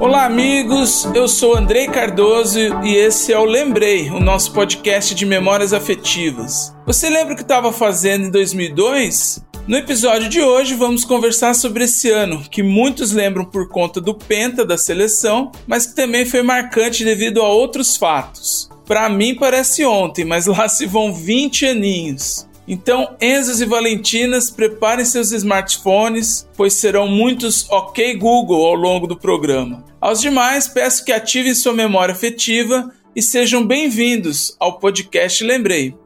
[0.00, 1.04] Olá, amigos.
[1.14, 6.74] Eu sou Andrei Cardoso e esse é o Lembrei, o nosso podcast de memórias afetivas.
[6.86, 9.44] Você lembra o que estava fazendo em 2002?
[9.68, 14.14] No episódio de hoje vamos conversar sobre esse ano, que muitos lembram por conta do
[14.14, 18.70] penta da seleção, mas que também foi marcante devido a outros fatos.
[18.86, 22.48] Para mim parece ontem, mas lá se vão 20 aninhos.
[22.72, 29.16] Então, Enzos e Valentinas, preparem seus smartphones, pois serão muitos OK Google ao longo do
[29.16, 29.84] programa.
[30.00, 35.96] Aos demais, peço que ativem sua memória afetiva e sejam bem-vindos ao podcast Lembrei.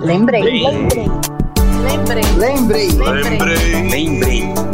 [0.00, 0.42] Lembrei.
[0.44, 1.06] Lembrei.
[1.82, 2.22] Lembrei.
[2.38, 2.88] Lembrei.
[2.88, 2.88] Lembrei.
[2.88, 3.90] Lembrei.
[3.90, 4.73] Lembrei.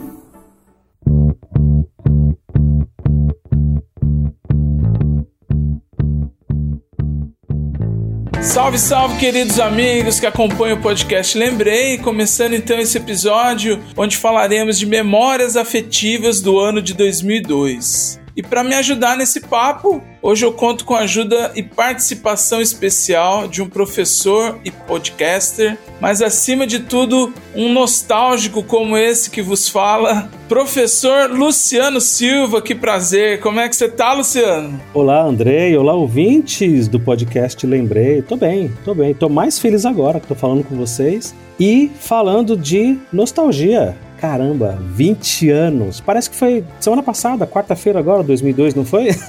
[8.41, 14.79] Salve, salve, queridos amigos que acompanham o podcast Lembrei, começando então esse episódio onde falaremos
[14.79, 18.20] de memórias afetivas do ano de 2002.
[18.35, 23.47] E para me ajudar nesse papo, hoje eu conto com a ajuda e participação especial
[23.47, 29.67] de um professor e podcaster, mas acima de tudo, um nostálgico como esse que vos
[29.67, 32.61] fala, professor Luciano Silva.
[32.61, 33.41] Que prazer!
[33.41, 34.79] Como é que você tá, Luciano?
[34.93, 35.75] Olá, Andrei.
[35.75, 38.21] Olá, ouvintes do podcast Lembrei.
[38.21, 39.13] Tô bem, tô bem.
[39.13, 43.95] Tô mais feliz agora que tô falando com vocês e falando de nostalgia.
[44.21, 45.99] Caramba, 20 anos.
[45.99, 49.09] Parece que foi semana passada, quarta-feira agora, 2002, não foi?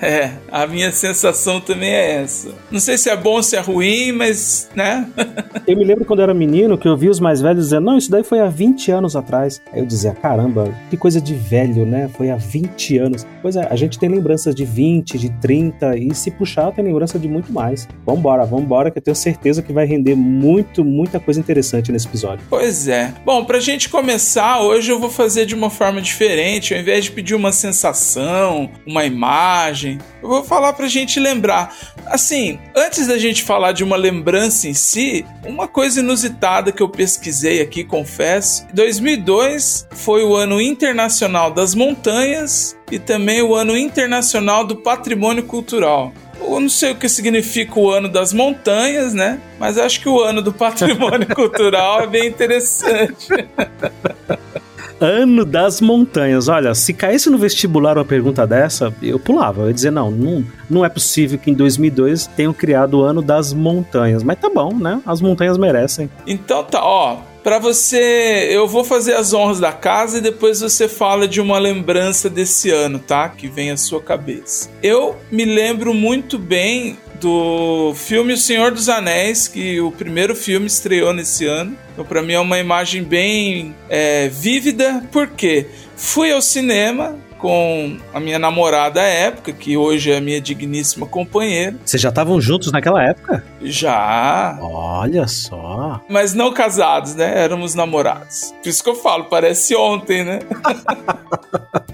[0.00, 2.50] É, a minha sensação também é essa.
[2.70, 5.08] Não sei se é bom ou se é ruim, mas, né?
[5.66, 7.98] eu me lembro quando eu era menino que eu vi os mais velhos dizendo: Não,
[7.98, 9.60] isso daí foi há 20 anos atrás.
[9.72, 12.08] Aí eu dizia: Caramba, que coisa de velho, né?
[12.16, 13.26] Foi há 20 anos.
[13.42, 17.18] Pois é, a gente tem lembranças de 20, de 30 e se puxar, tem lembrança
[17.18, 17.88] de muito mais.
[18.06, 22.44] Vambora, vambora, que eu tenho certeza que vai render muito, muita coisa interessante nesse episódio.
[22.48, 23.12] Pois é.
[23.24, 24.17] Bom, pra gente começar,
[24.60, 26.74] hoje eu vou fazer de uma forma diferente.
[26.74, 31.74] Ao invés de pedir uma sensação, uma imagem, eu vou falar pra gente lembrar.
[32.06, 36.88] Assim, antes da gente falar de uma lembrança em si, uma coisa inusitada que eu
[36.88, 38.66] pesquisei aqui, confesso.
[38.72, 46.12] 2002 foi o ano internacional das montanhas e também o ano internacional do patrimônio cultural.
[46.40, 49.40] Eu não sei o que significa o ano das montanhas, né?
[49.58, 53.26] Mas acho que o ano do patrimônio cultural é bem interessante.
[55.00, 56.48] Ano das montanhas.
[56.48, 59.62] Olha, se caísse no vestibular uma pergunta dessa, eu pulava.
[59.62, 63.22] Eu ia dizer, não, não, não é possível que em 2002 tenham criado o ano
[63.22, 64.22] das montanhas.
[64.22, 65.00] Mas tá bom, né?
[65.06, 66.10] As montanhas merecem.
[66.26, 67.18] Então tá, ó.
[67.42, 71.58] Pra você, eu vou fazer as honras da casa e depois você fala de uma
[71.58, 73.28] lembrança desse ano, tá?
[73.28, 74.68] Que vem à sua cabeça.
[74.82, 80.66] Eu me lembro muito bem do filme O Senhor dos Anéis, que o primeiro filme
[80.66, 81.76] estreou nesse ano.
[81.92, 88.20] Então, para mim é uma imagem bem é, vívida, porque fui ao cinema com a
[88.20, 91.76] minha namorada à época, que hoje é a minha digníssima companheira.
[91.84, 93.44] Vocês já estavam juntos naquela época?
[93.62, 94.58] Já.
[94.60, 96.00] Olha só.
[96.08, 97.32] Mas não casados, né?
[97.38, 98.52] Éramos namorados.
[98.62, 100.40] Por isso que eu falo, parece ontem, né?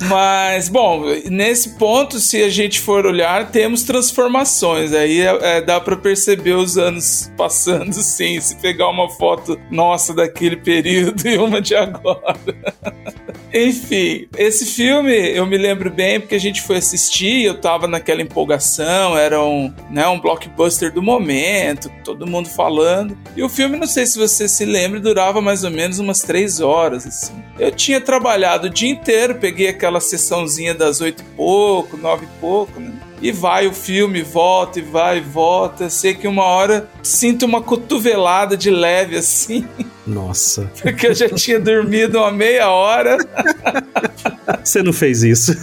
[0.09, 4.93] Mas, bom, nesse ponto, se a gente for olhar, temos transformações.
[4.93, 8.41] Aí é, é, dá para perceber os anos passando, sim.
[8.41, 12.37] Se pegar uma foto nossa daquele período e uma de agora.
[13.53, 18.23] Enfim, esse filme eu me lembro bem porque a gente foi assistir, eu tava naquela
[18.23, 23.19] empolgação, era um, né, um blockbuster do momento, todo mundo falando.
[23.37, 26.61] E o filme, não sei se você se lembra, durava mais ou menos umas três
[26.61, 27.35] horas, assim.
[27.59, 32.41] Eu tinha trabalhado o dia inteiro, peguei aquela sessãozinha das oito e pouco, nove e
[32.41, 32.93] pouco, né?
[33.25, 35.89] E vai o filme, volta e vai e volta.
[35.89, 39.67] Sei que uma hora sinto uma cotovelada de leve assim.
[40.07, 40.71] Nossa.
[40.83, 43.17] Porque eu já tinha dormido uma meia hora.
[44.63, 45.57] Você não fez isso.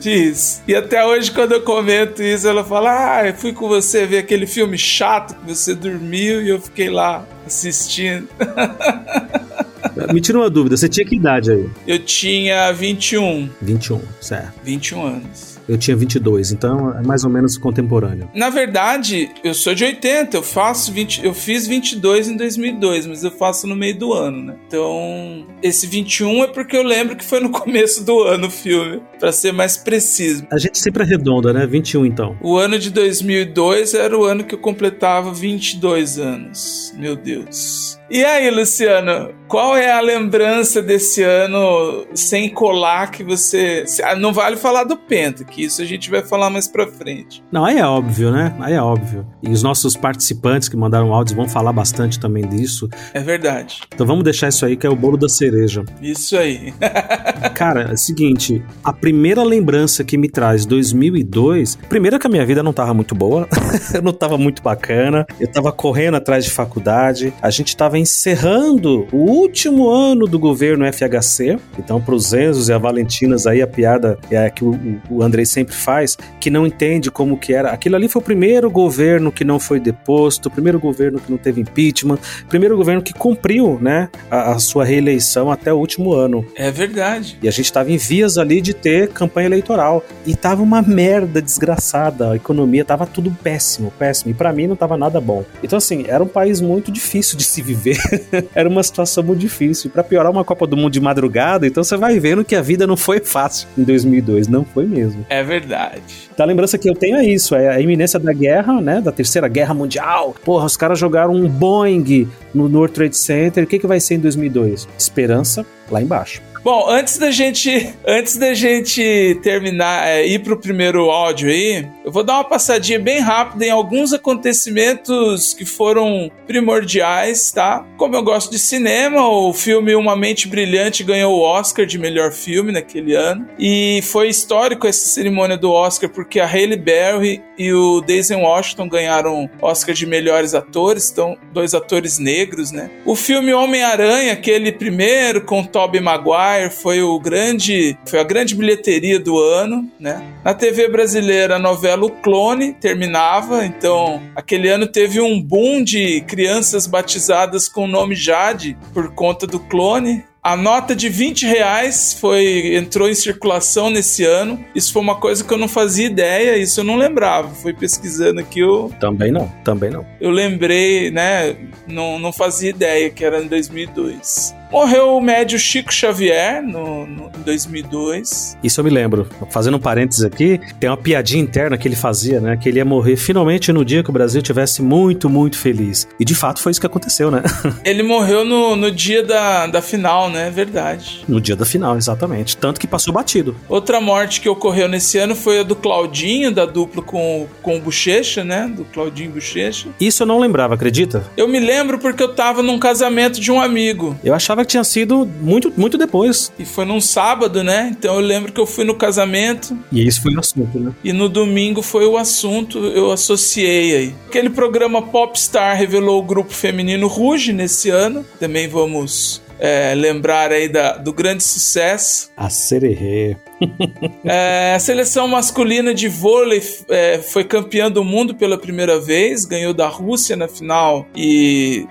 [0.00, 0.62] Fiz.
[0.66, 4.46] E até hoje, quando eu comento isso, ela fala: Ah, fui com você ver aquele
[4.46, 8.26] filme chato que você dormiu e eu fiquei lá assistindo.
[10.10, 11.68] Me tira uma dúvida, você tinha que idade aí?
[11.86, 13.50] Eu tinha 21.
[13.60, 14.54] 21, certo.
[14.64, 15.53] 21 anos.
[15.68, 18.28] Eu tinha 22, então é mais ou menos contemporâneo.
[18.34, 23.24] Na verdade, eu sou de 80, eu faço 20, eu fiz 22 em 2002, mas
[23.24, 24.56] eu faço no meio do ano, né?
[24.66, 29.02] Então, esse 21 é porque eu lembro que foi no começo do ano o filme,
[29.24, 30.46] para ser mais preciso.
[30.52, 31.66] A gente sempre arredonda, né?
[31.66, 32.36] 21 então.
[32.42, 36.92] O ano de 2002 era o ano que eu completava 22 anos.
[36.98, 37.98] Meu Deus.
[38.10, 43.84] E aí, Luciano, qual é a lembrança desse ano sem colar que você.
[44.02, 47.42] Ah, não vale falar do Penta, que isso a gente vai falar mais pra frente.
[47.50, 48.54] Não, aí é óbvio, né?
[48.60, 49.26] Aí é óbvio.
[49.42, 52.90] E os nossos participantes que mandaram áudios vão falar bastante também disso.
[53.14, 53.80] É verdade.
[53.94, 55.82] Então vamos deixar isso aí que é o bolo da cereja.
[56.02, 56.74] Isso aí.
[57.54, 62.44] Cara, é o seguinte, a primeira lembrança que me traz 2002, primeiro que a minha
[62.44, 63.48] vida não tava muito boa,
[64.02, 69.16] não tava muito bacana, eu tava correndo atrás de faculdade, a gente tava encerrando o
[69.16, 74.46] último ano do governo FHC, então pros Enzos e a Valentinas aí a piada é
[74.46, 78.08] a que o, o Andrei sempre faz, que não entende como que era, aquilo ali
[78.08, 82.18] foi o primeiro governo que não foi deposto, o primeiro governo que não teve impeachment,
[82.44, 86.44] o primeiro governo que cumpriu, né, a, a sua reeleição até o último ano.
[86.54, 87.38] É verdade.
[87.42, 90.04] E a gente estava em vias ali de ter campanha eleitoral.
[90.26, 92.30] E tava uma merda desgraçada.
[92.30, 94.30] A economia tava tudo péssimo, péssimo.
[94.30, 95.44] E para mim não tava nada bom.
[95.62, 97.98] Então, assim, era um país muito difícil de se viver.
[98.54, 99.90] era uma situação muito difícil.
[99.90, 102.86] Para piorar uma Copa do Mundo de madrugada, então você vai vendo que a vida
[102.86, 104.48] não foi fácil em 2002.
[104.48, 105.24] Não foi mesmo.
[105.28, 106.30] É verdade.
[106.32, 109.00] Então a lembrança que eu tenho é isso: é a iminência da guerra, né?
[109.00, 110.34] Da terceira guerra mundial.
[110.44, 113.64] Porra, os caras jogaram um Boeing no World Trade Center.
[113.64, 114.88] O que, que vai ser em 2002?
[114.98, 116.42] Esperança lá embaixo.
[116.64, 122.10] Bom, antes da gente, antes da gente terminar, é, ir pro primeiro áudio aí, eu
[122.10, 127.84] vou dar uma passadinha bem rápida em alguns acontecimentos que foram primordiais, tá?
[127.98, 132.32] Como eu gosto de cinema, o filme Uma Mente Brilhante ganhou o Oscar de melhor
[132.32, 133.46] filme naquele ano.
[133.58, 138.88] E foi histórico essa cerimônia do Oscar porque a Halle Berry e o Denzel Washington
[138.88, 142.90] ganharam Oscar de melhores atores, então dois atores negros, né?
[143.04, 149.18] O filme Homem-Aranha, aquele primeiro com Tobey Maguire foi o grande, foi a grande bilheteria
[149.18, 150.22] do ano, né?
[150.44, 156.20] Na TV brasileira, a novela O Clone terminava, então aquele ano teve um boom de
[156.22, 160.24] crianças batizadas com o nome Jade por conta do Clone.
[160.44, 164.62] A nota de 20 reais foi, entrou em circulação nesse ano.
[164.74, 167.48] Isso foi uma coisa que eu não fazia ideia, isso eu não lembrava.
[167.48, 168.92] Fui pesquisando aqui, eu.
[169.00, 170.04] Também não, também não.
[170.20, 171.56] Eu lembrei, né?
[171.88, 174.54] Não, não fazia ideia que era em 2002.
[174.74, 178.58] Morreu o médio Chico Xavier no, no, em 2002.
[178.60, 179.24] Isso eu me lembro.
[179.48, 182.56] Fazendo um parênteses aqui, tem uma piadinha interna que ele fazia, né?
[182.56, 186.08] Que ele ia morrer finalmente no dia que o Brasil tivesse muito, muito feliz.
[186.18, 187.44] E de fato foi isso que aconteceu, né?
[187.86, 190.50] ele morreu no, no dia da, da final, né?
[190.50, 191.24] Verdade.
[191.28, 192.56] No dia da final, exatamente.
[192.56, 193.54] Tanto que passou batido.
[193.68, 197.80] Outra morte que ocorreu nesse ano foi a do Claudinho, da dupla com, com o
[197.80, 198.68] Bochecha, né?
[198.76, 199.86] Do Claudinho Bochecha.
[200.00, 201.22] Isso eu não lembrava, acredita?
[201.36, 204.18] Eu me lembro porque eu tava num casamento de um amigo.
[204.24, 206.52] Eu achava que tinha sido muito, muito depois.
[206.58, 207.94] E foi num sábado, né?
[207.96, 209.76] Então eu lembro que eu fui no casamento.
[209.92, 210.92] E isso foi o assunto, né?
[211.04, 214.14] E no domingo foi o assunto, eu associei aí.
[214.26, 218.24] Aquele programa Popstar revelou o grupo feminino Ruge nesse ano.
[218.38, 222.30] Também vamos é, lembrar aí da, do grande sucesso.
[222.36, 223.36] A Sererê.
[224.24, 229.72] é, a seleção masculina de vôlei é, foi campeã do mundo pela primeira vez, ganhou
[229.72, 231.86] da Rússia na final e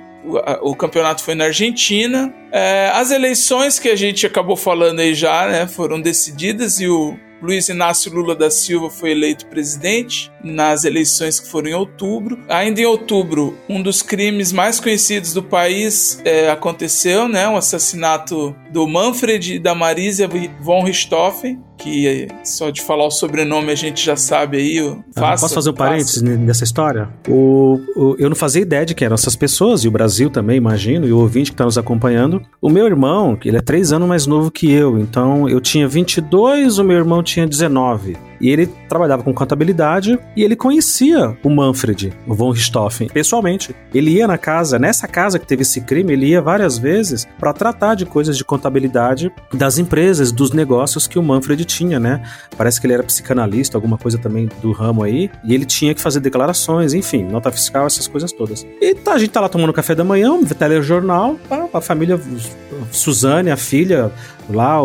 [0.62, 2.34] o, campeonato foi na Argentina.
[2.52, 7.18] É, as eleições que a gente acabou falando aí já né, foram decididas e o
[7.44, 12.40] Luiz Inácio Lula da Silva foi eleito presidente nas eleições que foram em outubro.
[12.48, 17.48] Ainda em outubro, um dos crimes mais conhecidos do país é, aconteceu, né?
[17.50, 20.30] O assassinato do Manfred e da Marisa
[20.62, 24.80] von Richthofen, que só de falar o sobrenome a gente já sabe aí.
[25.14, 26.38] Faça, ah, posso fazer um parênteses faça.
[26.38, 27.10] nessa história?
[27.28, 30.58] O, o, eu não fazia ideia de que eram essas pessoas, e o Brasil também,
[30.58, 32.42] imagino, e o ouvinte que está nos acompanhando.
[32.62, 36.78] O meu irmão, ele é três anos mais novo que eu, então eu tinha 22,
[36.78, 38.16] o meu irmão tinha 19.
[38.40, 43.74] E ele trabalhava com contabilidade e ele conhecia o Manfred, von Richthofen, pessoalmente.
[43.94, 47.54] Ele ia na casa, nessa casa que teve esse crime, ele ia várias vezes para
[47.54, 52.22] tratar de coisas de contabilidade das empresas, dos negócios que o Manfred tinha, né?
[52.58, 56.02] Parece que ele era psicanalista, alguma coisa também do ramo aí, e ele tinha que
[56.02, 58.68] fazer declarações, enfim, nota fiscal, essas coisas todas.
[58.82, 61.38] E tá, a gente tá lá tomando café da manhã, um telejornal,
[61.74, 62.20] a família
[62.92, 64.12] Suzane, a filha,
[64.50, 64.80] lá,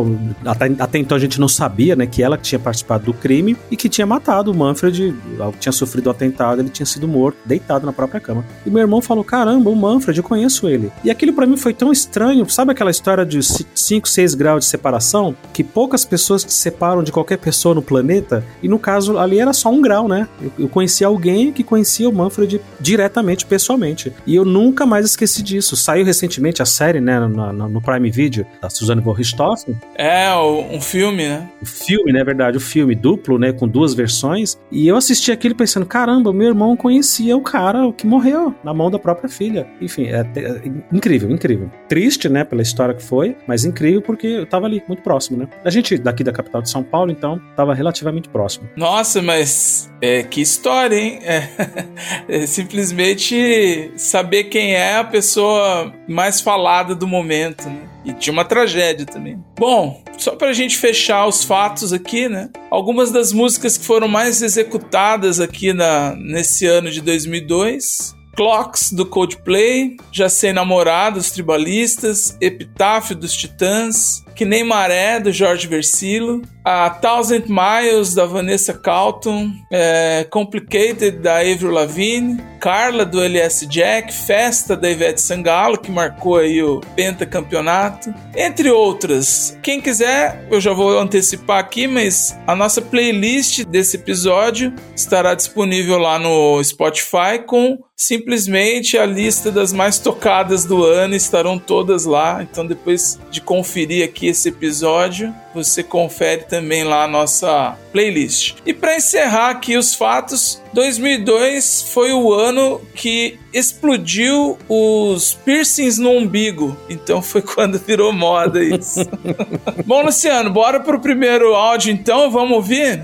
[0.45, 3.77] até, até então a gente não sabia, né, que ela tinha participado do crime e
[3.77, 5.15] que tinha matado o Manfred,
[5.59, 8.45] tinha sofrido um atentado, ele tinha sido morto, deitado na própria cama.
[8.65, 10.91] E meu irmão falou: caramba, o Manfred, eu conheço ele.
[11.03, 14.71] E aquilo para mim foi tão estranho, sabe aquela história de 5, 6 graus de
[14.71, 15.35] separação?
[15.53, 19.53] Que poucas pessoas te separam de qualquer pessoa no planeta, e no caso ali era
[19.53, 20.29] só um grau, né?
[20.41, 24.13] Eu, eu conheci alguém que conhecia o Manfred diretamente, pessoalmente.
[24.27, 25.77] E eu nunca mais esqueci disso.
[25.77, 29.48] Saiu recentemente a série, né, no, no, no Prime Video, da Suzanne von Richthofen.
[29.95, 31.49] É, um filme, né?
[31.61, 34.59] O filme, né, verdade, o filme duplo, né, com duas versões.
[34.71, 38.91] E eu assisti aquilo pensando, caramba, meu irmão conhecia o cara que morreu na mão
[38.91, 39.67] da própria filha.
[39.81, 40.63] Enfim, é, é,
[40.93, 41.71] incrível, incrível.
[41.89, 45.49] Triste, né, pela história que foi, mas incrível porque eu tava ali, muito próximo, né?
[45.65, 48.69] A gente daqui da capital de São Paulo, então, tava relativamente próximo.
[48.77, 51.19] Nossa, mas é, que história, hein?
[51.29, 57.88] É, é simplesmente saber quem é a pessoa mais falada do momento, né?
[58.09, 59.39] E tinha uma tragédia também.
[59.59, 62.49] Bom, só pra gente fechar os fatos aqui, né?
[62.71, 69.05] Algumas das músicas que foram mais executadas aqui na, nesse ano de 2002 Clocks do
[69.05, 76.43] Coldplay, Já Sei Namorar dos Tribalistas, Epitáfio dos Titãs, Que Nem Maré do Jorge Versilo,
[76.65, 84.13] a Thousand Miles da Vanessa Carlton, é, Complicated da Avril Lavigne, Carla do LS Jack,
[84.13, 89.57] Festa da Ivete Sangalo, que marcou aí o pentacampeonato, entre outras.
[89.63, 95.99] Quem quiser, eu já vou antecipar aqui, mas a nossa playlist desse episódio estará disponível
[95.99, 102.41] lá no Spotify com simplesmente a lista das mais tocadas do ano, estarão todas lá.
[102.43, 108.57] Então depois de conferir aqui esse episódio, você confere também lá a nossa playlist.
[108.65, 116.11] E para encerrar aqui os fatos, 2002 foi o ano que explodiu os piercings no
[116.11, 116.77] umbigo.
[116.89, 119.01] Então foi quando virou moda isso.
[119.85, 123.03] Bom, Luciano, bora pro primeiro áudio então, vamos ouvir?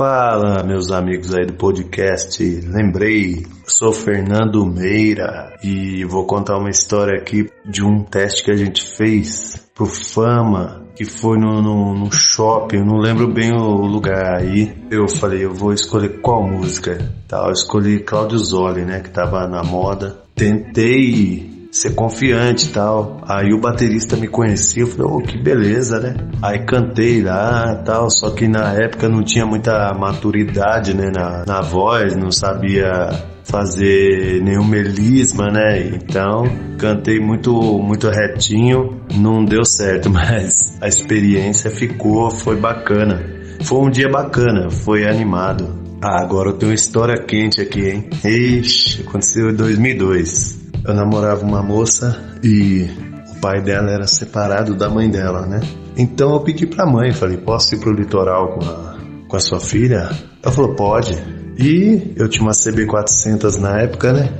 [0.00, 2.42] Fala, meus amigos aí do podcast.
[2.42, 8.56] Lembrei, sou Fernando Meira e vou contar uma história aqui de um teste que a
[8.56, 14.38] gente fez pro Fama, que foi no, no, no shopping, não lembro bem o lugar
[14.38, 14.74] aí.
[14.90, 16.96] Eu falei, eu vou escolher qual música.
[17.28, 20.22] Tal, eu escolhi Claudio Zoli, né, que tava na moda.
[20.34, 23.22] Tentei ser confiante e tal.
[23.26, 26.16] Aí o baterista me conhecia, eu falei, oh, que beleza, né?
[26.42, 31.60] Aí cantei lá tal, só que na época não tinha muita maturidade, né, na, na
[31.60, 33.10] voz, não sabia
[33.44, 35.86] fazer nenhum melisma, né?
[35.86, 36.44] Então
[36.78, 43.38] cantei muito muito retinho, não deu certo, mas a experiência ficou, foi bacana.
[43.62, 45.78] Foi um dia bacana, foi animado.
[46.02, 48.08] Ah, agora eu tenho uma história quente aqui, hein?
[48.24, 50.59] Ixi, aconteceu em 2002.
[50.84, 52.88] Eu namorava uma moça e
[53.36, 55.60] o pai dela era separado da mãe dela, né?
[55.96, 58.96] Então eu pedi pra mãe, falei, posso ir pro litoral com a,
[59.28, 60.10] com a sua filha?
[60.42, 61.16] Ela falou, pode.
[61.58, 64.32] E eu tinha uma CB400 na época, né?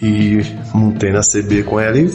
[0.00, 0.40] E
[0.74, 2.06] montei na CB com ela e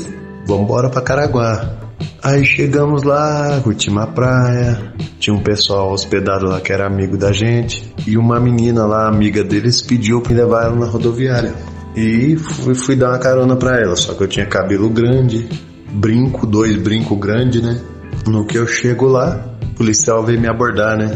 [0.45, 1.77] vamos embora pra Caraguá.
[2.21, 7.31] Aí chegamos lá, curtimos a praia, tinha um pessoal hospedado lá que era amigo da
[7.31, 11.53] gente, e uma menina lá, amiga deles, pediu pra levar ela na rodoviária.
[11.95, 15.49] E fui, fui dar uma carona pra ela, só que eu tinha cabelo grande,
[15.91, 17.81] brinco, dois brincos grandes, né?
[18.27, 21.09] No que eu chego lá, o policial veio me abordar, né?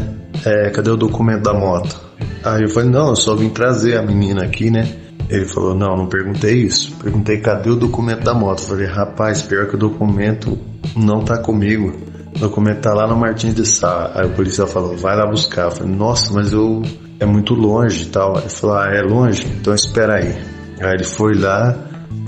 [0.44, 2.00] É, cadê o documento da moto?
[2.44, 4.86] Aí eu falei, não, eu só vim trazer a menina aqui, né?
[5.28, 6.94] Ele falou, não, não perguntei isso.
[7.02, 8.62] Perguntei, cadê o documento da moto?
[8.62, 10.58] Eu falei, rapaz, pior que o documento
[10.94, 11.94] não tá comigo.
[12.36, 14.12] O documento tá lá no Martins de Sá.
[14.14, 15.66] Aí o policial falou, vai lá buscar.
[15.66, 16.82] Eu falei, nossa, mas eu...
[17.20, 18.38] É muito longe e tal.
[18.38, 19.46] Ele falou, ah, é longe?
[19.60, 20.53] Então espera aí.
[20.84, 21.74] Aí ele foi lá,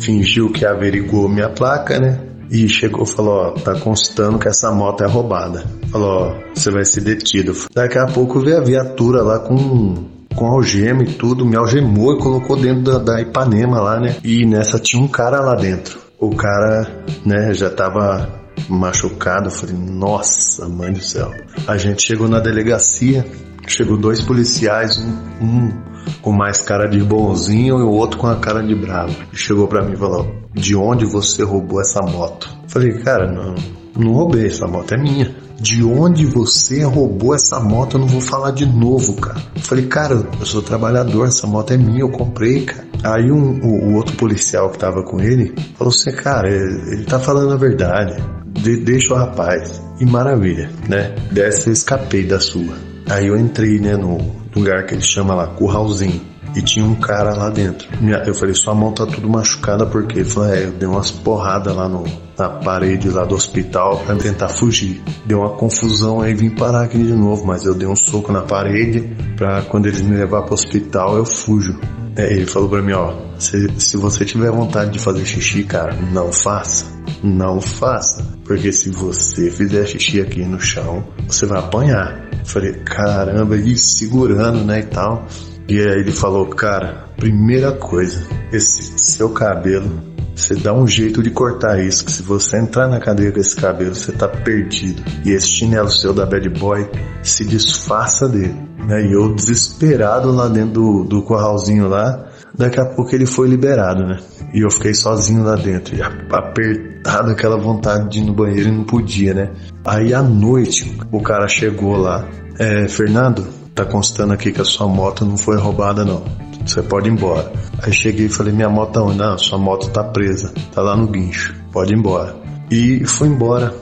[0.01, 2.21] fingiu que averiguou minha placa, né?
[2.51, 5.65] E chegou e falou, ó, tá constando que essa moto é roubada.
[5.91, 7.53] Falou, ó, você vai ser detido.
[7.75, 12.21] Daqui a pouco veio a viatura lá com com algema e tudo, me algemou e
[12.21, 14.17] colocou dentro da, da, Ipanema lá, né?
[14.23, 15.99] E nessa tinha um cara lá dentro.
[16.21, 18.29] O cara, né, já tava
[18.69, 19.47] machucado.
[19.47, 21.31] Eu falei, nossa, mãe do céu.
[21.67, 23.25] A gente chegou na delegacia,
[23.67, 25.86] chegou dois policiais, um, um
[26.23, 29.15] com mais cara de bonzinho e o outro com a cara de bravo.
[29.33, 32.55] E chegou para mim e falou: De onde você roubou essa moto?
[32.69, 33.55] Falei, cara, não,
[33.97, 35.35] não roubei, essa moto é minha.
[35.59, 37.95] De onde você roubou essa moto?
[37.97, 39.41] Eu não vou falar de novo, cara.
[39.57, 42.87] falei, cara, eu sou trabalhador, essa moto é minha, eu comprei, cara.
[43.03, 47.05] Aí um, o, o outro policial que tava com ele falou assim, cara, ele, ele
[47.05, 48.23] tá falando a verdade.
[48.45, 49.81] De, deixa o rapaz.
[49.99, 51.15] E maravilha, né?
[51.33, 52.75] Dessa eu escapei da sua.
[53.09, 54.19] Aí eu entrei, né, no,
[54.55, 56.21] lugar que ele chama lá, curralzinho.
[56.55, 57.87] e tinha um cara lá dentro.
[58.27, 61.75] Eu falei, sua mão tá tudo machucada porque ele falou, é, eu dei umas porradas
[61.75, 62.05] lá no,
[62.39, 65.03] na parede lá do hospital pra tentar fugir.
[65.27, 68.43] Deu uma confusão aí, vim parar aqui de novo, mas eu dei um soco na
[68.43, 69.03] parede
[69.37, 71.79] pra quando eles me levar pro hospital eu fujo.
[72.17, 75.95] É, ele falou pra mim, ó, se, se você tiver vontade de fazer xixi, cara,
[76.11, 76.87] não faça.
[77.23, 78.36] Não faça.
[78.47, 82.29] Porque se você fizer xixi aqui no chão, você vai apanhar.
[82.33, 85.27] Eu falei, caramba, e segurando, né, e tal.
[85.69, 90.01] E aí ele falou, cara, primeira coisa, esse seu cabelo,
[90.33, 93.57] você dá um jeito de cortar isso, que se você entrar na cadeia com esse
[93.57, 95.03] cabelo, você tá perdido.
[95.25, 96.89] E esse chinelo seu da bad boy,
[97.23, 98.55] se desfaça dele.
[98.87, 99.07] Né?
[99.07, 102.27] E eu desesperado lá dentro do, do curralzinho lá,
[102.57, 104.19] daqui a pouco ele foi liberado, né?
[104.53, 105.97] E eu fiquei sozinho lá dentro,
[106.31, 109.51] apertado, aquela vontade de ir no banheiro e não podia, né?
[109.85, 112.27] Aí à noite, o cara chegou lá,
[112.59, 116.25] é, Fernando, tá constando aqui que a sua moto não foi roubada não.
[116.65, 117.53] Você pode ir embora.
[117.83, 119.19] Aí cheguei e falei, minha moto tá onde?
[119.19, 122.35] Não, sua moto tá presa, tá lá no guincho, pode ir embora.
[122.71, 123.73] E fui embora,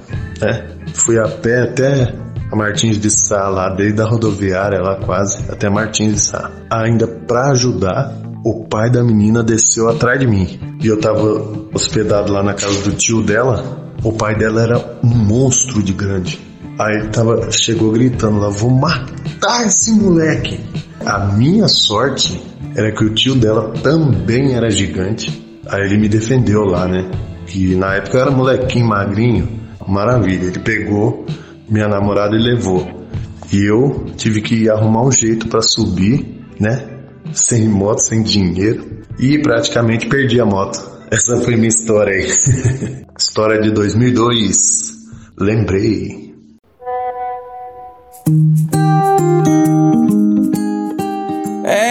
[0.41, 0.67] né?
[0.93, 2.15] Fui a pé até
[2.53, 6.51] a Martins de Sá lá, desde a rodoviária lá quase, até Martins de Sá.
[6.71, 10.61] Ainda pra ajudar, o pai da menina desceu atrás de mim.
[10.83, 11.23] E eu tava
[11.73, 13.95] hospedado lá na casa do tio dela.
[14.03, 16.39] O pai dela era um monstro de grande.
[16.79, 20.61] Aí ele tava, chegou gritando lá, vou matar esse moleque.
[21.07, 22.43] A minha sorte
[22.77, 25.43] era que o tio dela também era gigante.
[25.67, 27.11] Aí ele me defendeu lá, né?
[27.47, 29.49] Que na época eu era molequinho magrinho.
[29.89, 30.49] Maravilha.
[30.49, 31.25] Ele pegou
[31.67, 32.87] minha namorada e levou.
[33.51, 36.94] E eu tive que arrumar um jeito pra subir, né?
[37.33, 39.03] Sem moto, sem dinheiro.
[39.19, 40.79] E praticamente perdi a moto.
[41.11, 42.27] Essa foi minha história aí.
[43.19, 44.93] história de 2002.
[45.39, 46.24] Lembrei.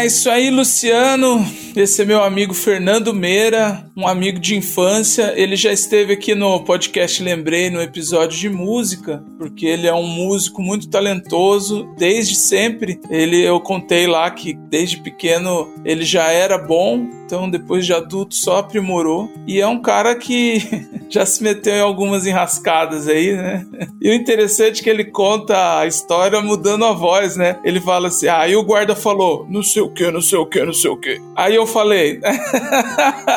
[0.04, 1.46] É isso aí, Luciano.
[1.74, 5.34] Esse é meu amigo Fernando Meira, um amigo de infância.
[5.36, 10.06] Ele já esteve aqui no podcast Lembrei no episódio de música, porque ele é um
[10.06, 13.00] músico muito talentoso desde sempre.
[13.10, 18.36] Ele eu contei lá que desde pequeno ele já era bom, então depois de adulto
[18.36, 19.32] só aprimorou.
[19.48, 20.60] E é um cara que
[21.10, 23.66] já se meteu em algumas enrascadas aí, né?
[24.02, 27.58] E o interessante é que ele conta a história mudando a voz, né?
[27.64, 30.46] Ele fala assim: ah, aí o guarda falou, não sei o que, não sei o
[30.46, 31.22] que, não sei o que.
[31.36, 32.20] Aí eu falei,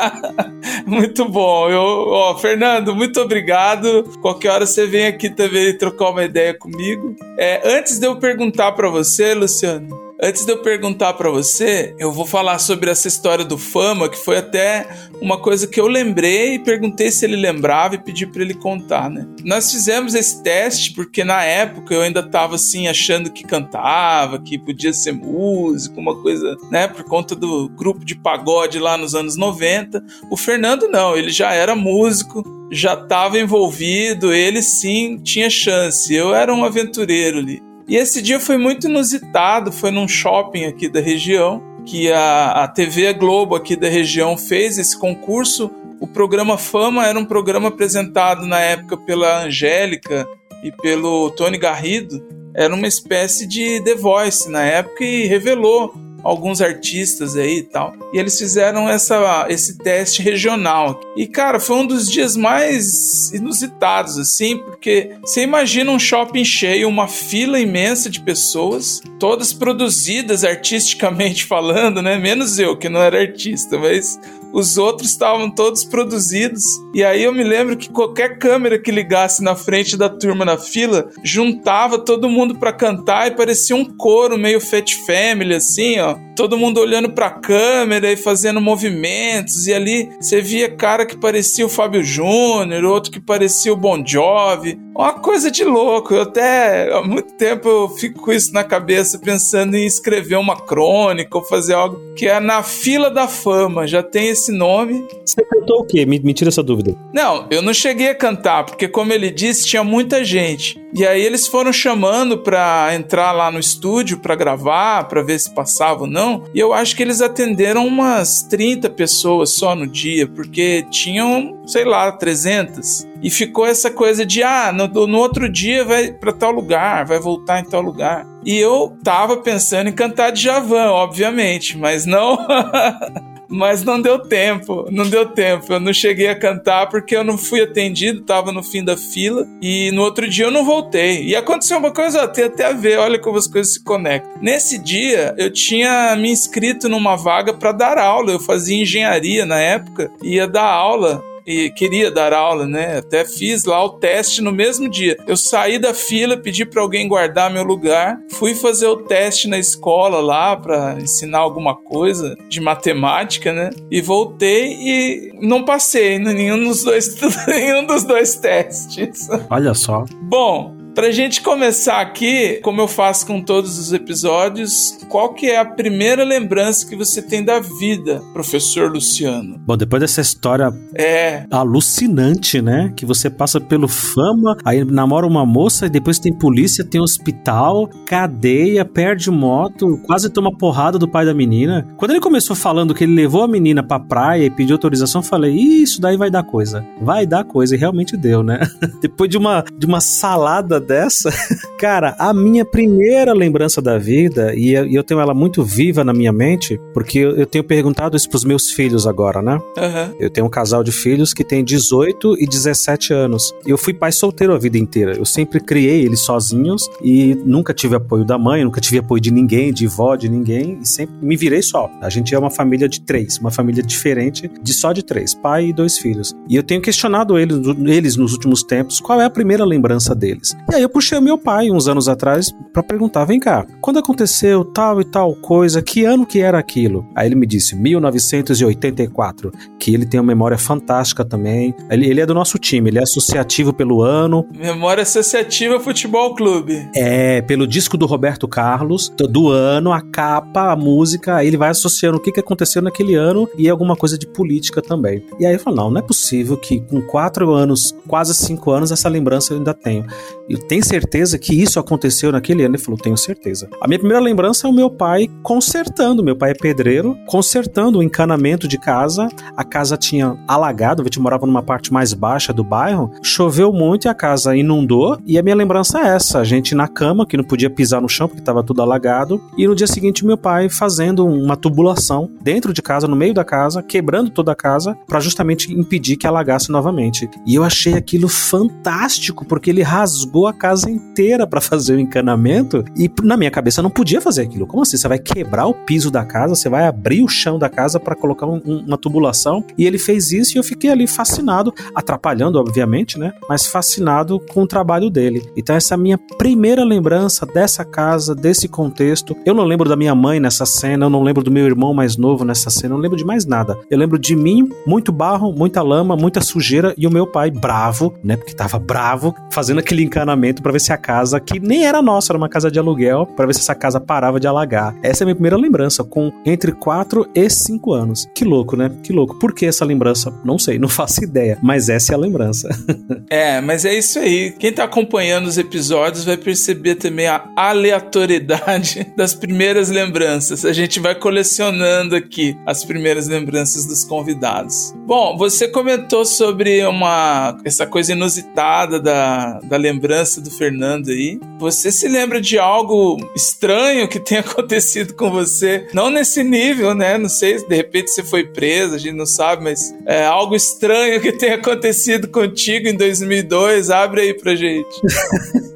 [0.87, 1.69] muito bom.
[1.69, 4.05] Eu, ó, Fernando, muito obrigado.
[4.21, 7.15] Qualquer hora você vem aqui também trocar uma ideia comigo.
[7.39, 12.11] É, antes de eu perguntar para você, Luciano, Antes de eu perguntar para você, eu
[12.11, 14.89] vou falar sobre essa história do Fama, que foi até
[15.21, 19.11] uma coisa que eu lembrei e perguntei se ele lembrava e pedi para ele contar,
[19.11, 19.29] né?
[19.45, 24.59] Nós fizemos esse teste porque na época eu ainda tava assim achando que cantava, que
[24.59, 29.37] podia ser músico, uma coisa, né, por conta do grupo de pagode lá nos anos
[29.37, 30.03] 90.
[30.31, 36.15] O Fernando não, ele já era músico, já estava envolvido, ele sim tinha chance.
[36.15, 37.67] Eu era um aventureiro ali.
[37.89, 42.69] E esse dia foi muito inusitado, foi num shopping aqui da região, que a, a
[42.69, 45.71] TV Globo aqui da região fez esse concurso.
[46.01, 50.27] O programa Fama era um programa apresentado na época pela Angélica
[50.65, 52.27] e pelo Tony Garrido.
[52.55, 55.95] Era uma espécie de The Voice na época e revelou
[56.27, 57.95] alguns artistas aí e tal.
[58.13, 61.01] E eles fizeram essa, esse teste regional.
[61.17, 66.89] E, cara, foi um dos dias mais inusitados, assim, porque você imagina um shopping cheio,
[66.89, 72.17] uma fila imensa de pessoas, todas produzidas artisticamente falando, né?
[72.17, 74.19] Menos eu, que não era artista, mas
[74.53, 76.63] os outros estavam todos produzidos.
[76.95, 80.57] E aí eu me lembro que qualquer câmera que ligasse na frente da turma na
[80.57, 86.17] fila juntava todo mundo para cantar e parecia um coro meio Fat Family, assim, ó.
[86.35, 89.67] Todo mundo olhando pra câmera e fazendo movimentos.
[89.67, 94.05] E ali você via cara que parecia o Fábio Júnior, outro que parecia o Bon
[94.05, 94.86] Jovi.
[94.97, 96.15] Uma coisa de louco.
[96.15, 100.57] Eu até há muito tempo eu fico com isso na cabeça, pensando em escrever uma
[100.57, 103.87] crônica ou fazer algo que é na fila da fama.
[103.87, 105.07] Já tem esse nome.
[105.23, 106.07] Você cantou o quê?
[106.07, 106.97] Me, me tira essa dúvida.
[107.13, 110.81] Não, eu não cheguei a cantar, porque como ele disse, tinha muita gente.
[110.97, 115.55] E aí eles foram chamando pra entrar lá no estúdio pra gravar, pra ver se
[115.55, 116.45] passava ou não.
[116.55, 121.85] E eu acho que eles atenderam umas 30 pessoas só no dia, porque tinham, sei
[121.85, 123.07] lá, 300.
[123.23, 127.19] E ficou essa coisa de, ah, no, no outro dia vai pra tal lugar, vai
[127.19, 128.27] voltar em tal lugar.
[128.43, 132.39] E eu tava pensando em cantar de Javan, obviamente, mas não
[133.49, 135.73] mas não deu tempo, não deu tempo.
[135.73, 139.47] Eu não cheguei a cantar porque eu não fui atendido, tava no fim da fila
[139.61, 141.25] e no outro dia eu não voltei.
[141.25, 144.31] E aconteceu uma coisa, ó, tem até a ver, olha como as coisas se conectam.
[144.41, 149.61] Nesse dia eu tinha me inscrito numa vaga para dar aula, eu fazia engenharia na
[149.61, 152.99] época, ia dar aula e queria dar aula, né?
[152.99, 155.17] Até fiz lá o teste no mesmo dia.
[155.27, 159.59] Eu saí da fila, pedi para alguém guardar meu lugar, fui fazer o teste na
[159.59, 163.71] escola lá para ensinar alguma coisa de matemática, né?
[163.91, 169.29] E voltei e não passei nenhum dos dois, nenhum dos dois testes.
[169.49, 170.05] Olha só.
[170.23, 175.59] Bom, Pra gente começar aqui, como eu faço com todos os episódios, qual que é
[175.59, 179.61] a primeira lembrança que você tem da vida, professor Luciano?
[179.67, 182.95] Bom, depois dessa história É, alucinante, né?
[182.97, 187.91] Que você passa pelo fama, aí namora uma moça, e depois tem polícia, tem hospital,
[188.07, 191.87] cadeia, perde moto, quase toma porrada do pai da menina.
[191.99, 195.27] Quando ele começou falando que ele levou a menina pra praia e pediu autorização, eu
[195.27, 196.87] falei, "Ih, isso daí vai dar coisa.
[197.03, 198.61] Vai dar coisa, e realmente deu, né?
[199.03, 201.31] depois de uma, de uma salada dessa,
[201.79, 206.33] cara, a minha primeira lembrança da vida, e eu, tenho ela muito viva na minha
[206.33, 209.61] mente, porque eu, tenho perguntado isso pros meus filhos agora, né?
[209.77, 210.15] aham.
[210.19, 213.53] Eu tenho um casal de filhos que tem 18 e 17 anos.
[213.67, 215.17] Eu fui pai solteiro a vida inteira.
[215.17, 219.31] Eu sempre criei eles sozinhos e nunca tive apoio da mãe, nunca tive apoio de
[219.31, 221.91] ninguém, de vó, de ninguém, e sempre me virei só.
[222.01, 225.67] A gente é uma família de três, uma família diferente de só de três, pai
[225.67, 226.35] e dois filhos.
[226.49, 230.57] E eu tenho questionado eles, eles nos últimos tempos qual é a primeira lembrança deles.
[230.71, 233.99] E aí eu puxei o meu pai uns anos atrás pra perguntar: vem cá, quando
[233.99, 237.07] aconteceu tal e tal coisa, que ano que era aquilo?
[237.15, 241.75] Aí ele me disse 1984, que ele tem uma memória fantástica também.
[241.91, 246.89] Ele, ele é do nosso time, ele é associativo pelo ano, Memória Associativa Futebol Clube.
[246.95, 251.71] é pelo disco do Roberto Carlos, do, ano, a capa, a música, aí ele vai
[251.71, 255.25] associando o que, que aconteceu naquele ano e alguma coisa de política também.
[255.39, 258.91] E aí eu falo, não, não é possível que com quatro anos, quase cinco anos,
[258.91, 260.05] essa lembrança eu ainda tenho.
[260.49, 262.75] Eu tenho certeza que isso aconteceu naquele ano?
[262.75, 263.69] Ele falou, tenho certeza.
[263.81, 268.03] A minha primeira lembrança é o meu pai consertando, meu pai é pedreiro, consertando o
[268.03, 269.29] encanamento de casa.
[269.57, 274.07] A casa tinha alagado, a gente morava numa parte mais baixa do bairro, choveu muito
[274.07, 275.19] e a casa inundou.
[275.27, 278.09] E a minha lembrança é essa: a gente na cama, que não podia pisar no
[278.09, 282.73] chão porque estava tudo alagado, e no dia seguinte meu pai fazendo uma tubulação dentro
[282.73, 286.71] de casa, no meio da casa, quebrando toda a casa, para justamente impedir que alagasse
[286.71, 287.29] novamente.
[287.47, 292.85] E eu achei aquilo fantástico, porque ele rasgou a casa inteira para fazer o encanamento,
[292.97, 294.67] e na minha cabeça não podia fazer aquilo.
[294.67, 294.97] Como assim?
[294.97, 298.15] Você vai quebrar o piso da casa, você vai abrir o chão da casa para
[298.17, 299.65] colocar um- um- uma tubulação?
[299.77, 303.33] E ele fez isso e eu fiquei ali fascinado, atrapalhando, obviamente, né?
[303.49, 305.43] Mas fascinado com o trabalho dele.
[305.57, 309.37] Então, essa é a minha primeira lembrança dessa casa, desse contexto.
[309.45, 312.17] Eu não lembro da minha mãe nessa cena, eu não lembro do meu irmão mais
[312.17, 313.77] novo nessa cena, eu não lembro de mais nada.
[313.91, 318.15] Eu lembro de mim, muito barro, muita lama, muita sujeira e o meu pai bravo,
[318.23, 318.37] né?
[318.37, 322.33] Porque tava bravo, fazendo aquele encanamento para ver se a casa, que nem era nossa,
[322.33, 324.95] era uma casa de aluguel, para ver se essa casa parava de alagar.
[325.03, 328.29] Essa é a minha primeira lembrança, com entre 4 e 5 anos.
[328.35, 328.91] Que louco, né?
[329.03, 329.39] Que louco.
[329.39, 330.33] Por que essa lembrança?
[330.45, 332.69] Não sei, não faço ideia, mas essa é a lembrança.
[333.29, 334.53] É, mas é isso aí.
[334.53, 340.65] Quem tá acompanhando os episódios vai perceber também a aleatoriedade das primeiras lembranças.
[340.65, 344.95] A gente vai colecionando aqui as primeiras lembranças dos convidados.
[345.07, 351.39] Bom, você comentou sobre uma essa coisa inusitada da, da lembrança do Fernando aí.
[351.59, 355.87] Você se lembra de algo estranho que tenha acontecido com você?
[355.93, 357.17] Não nesse nível, né?
[357.17, 360.55] Não sei, se de repente você foi preso, a gente não sabe, mas é algo
[360.55, 363.91] estranho que tenha acontecido contigo em 2002.
[363.91, 364.87] Abre aí pra gente.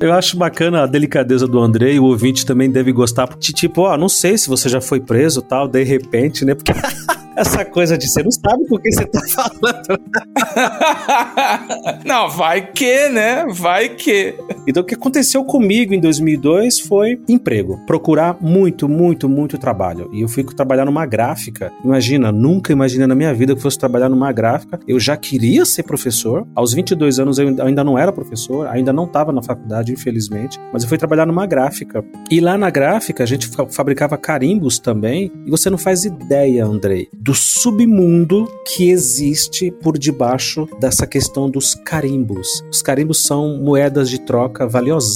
[0.00, 3.82] Eu acho bacana a delicadeza do André e o ouvinte também deve gostar, porque tipo,
[3.82, 6.54] ó, não sei se você já foi preso tal, de repente, né?
[6.54, 6.72] Porque
[7.38, 10.00] essa coisa de você não sabe com quem você tá falando.
[12.04, 13.46] não, vai que, né?
[13.48, 14.34] Vai que.
[14.66, 17.78] Então, o que aconteceu comigo em 2002 foi emprego.
[17.86, 20.08] Procurar muito, muito, muito trabalho.
[20.12, 21.72] E eu fui trabalhar numa gráfica.
[21.84, 24.78] Imagina, nunca imaginei na minha vida que fosse trabalhar numa gráfica.
[24.86, 26.46] Eu já queria ser professor.
[26.54, 30.58] Aos 22 anos eu ainda não era professor, ainda não estava na faculdade, infelizmente.
[30.72, 32.04] Mas eu fui trabalhar numa gráfica.
[32.30, 35.30] E lá na gráfica a gente fa- fabricava carimbos também.
[35.46, 41.74] E você não faz ideia, Andrei, do submundo que existe por debaixo dessa questão dos
[41.74, 42.62] carimbos.
[42.70, 44.66] Os carimbos são moedas de troca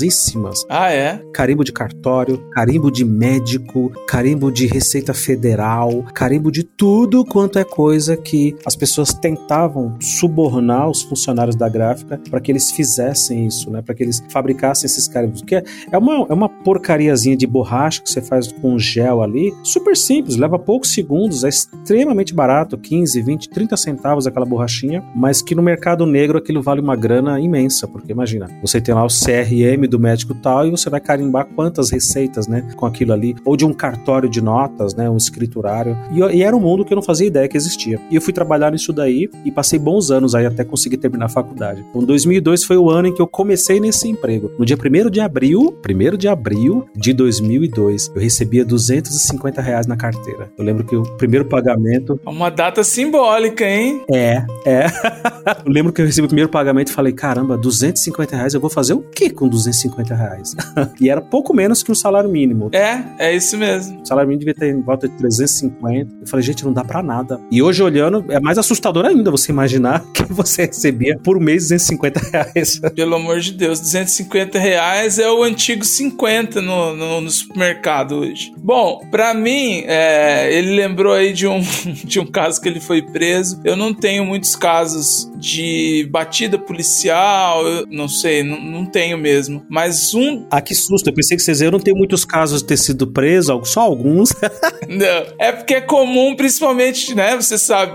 [0.02, 0.64] valiosíssimas.
[0.68, 1.22] Ah, é?
[1.32, 7.64] Carimbo de cartório, carimbo de médico, carimbo de Receita Federal, carimbo de tudo quanto é
[7.64, 13.70] coisa que as pessoas tentavam subornar os funcionários da gráfica para que eles fizessem isso,
[13.70, 13.82] né?
[13.82, 15.40] Para que eles fabricassem esses carimbos.
[15.40, 19.96] Porque é uma, é uma porcariazinha de borracha que você faz com gel ali, super
[19.96, 25.42] simples, leva poucos segundos, é extremamente extremamente barato, 15, 20, 30 centavos aquela borrachinha, mas
[25.42, 29.08] que no mercado negro aquilo vale uma grana imensa, porque imagina, você tem lá o
[29.08, 33.56] CRM do médico tal e você vai carimbar quantas receitas, né, com aquilo ali, ou
[33.56, 35.96] de um cartório de notas, né, um escriturário.
[36.10, 38.00] E, e era um mundo que eu não fazia ideia que existia.
[38.10, 41.28] E eu fui trabalhar nisso daí e passei bons anos aí até conseguir terminar a
[41.28, 41.84] faculdade.
[41.90, 44.50] Então 2002 foi o ano em que eu comecei nesse emprego.
[44.58, 49.96] No dia 1 de abril, 1 de abril de 2002, eu recebia 250 reais na
[49.96, 50.50] carteira.
[50.56, 52.18] Eu lembro que o primeiro pagamento.
[52.26, 54.02] Uma data simbólica, hein?
[54.10, 54.86] É, é.
[55.64, 58.70] eu lembro que eu recebi o primeiro pagamento e falei: caramba, 250 reais, eu vou
[58.70, 60.54] fazer o que com 250 reais?
[61.00, 62.70] e era pouco menos que um salário mínimo.
[62.72, 64.00] É, é isso mesmo.
[64.00, 66.12] O salário mínimo devia ter em volta de 350.
[66.20, 67.40] Eu falei, gente, não dá pra nada.
[67.50, 72.20] E hoje, olhando, é mais assustador ainda você imaginar que você recebia por mês 250
[72.20, 72.80] reais.
[72.94, 78.52] Pelo amor de Deus, 250 reais é o antigo 50 no, no, no supermercado hoje.
[78.58, 81.60] Bom, pra mim, é, ele lembrou aí de um,
[82.04, 83.60] de um caso que ele foi preso.
[83.64, 89.66] Eu não tenho muitos casos de batida policial, eu não sei, não, não tenho mesmo.
[89.68, 90.46] Mas um.
[90.52, 91.08] Ah, que susto.
[91.08, 94.34] Eu pensei que vocês eu não tenho muitos casos de ter sido preso, só alguns.
[94.86, 97.34] não, é porque é comum, principalmente, né?
[97.36, 97.94] Você sabe,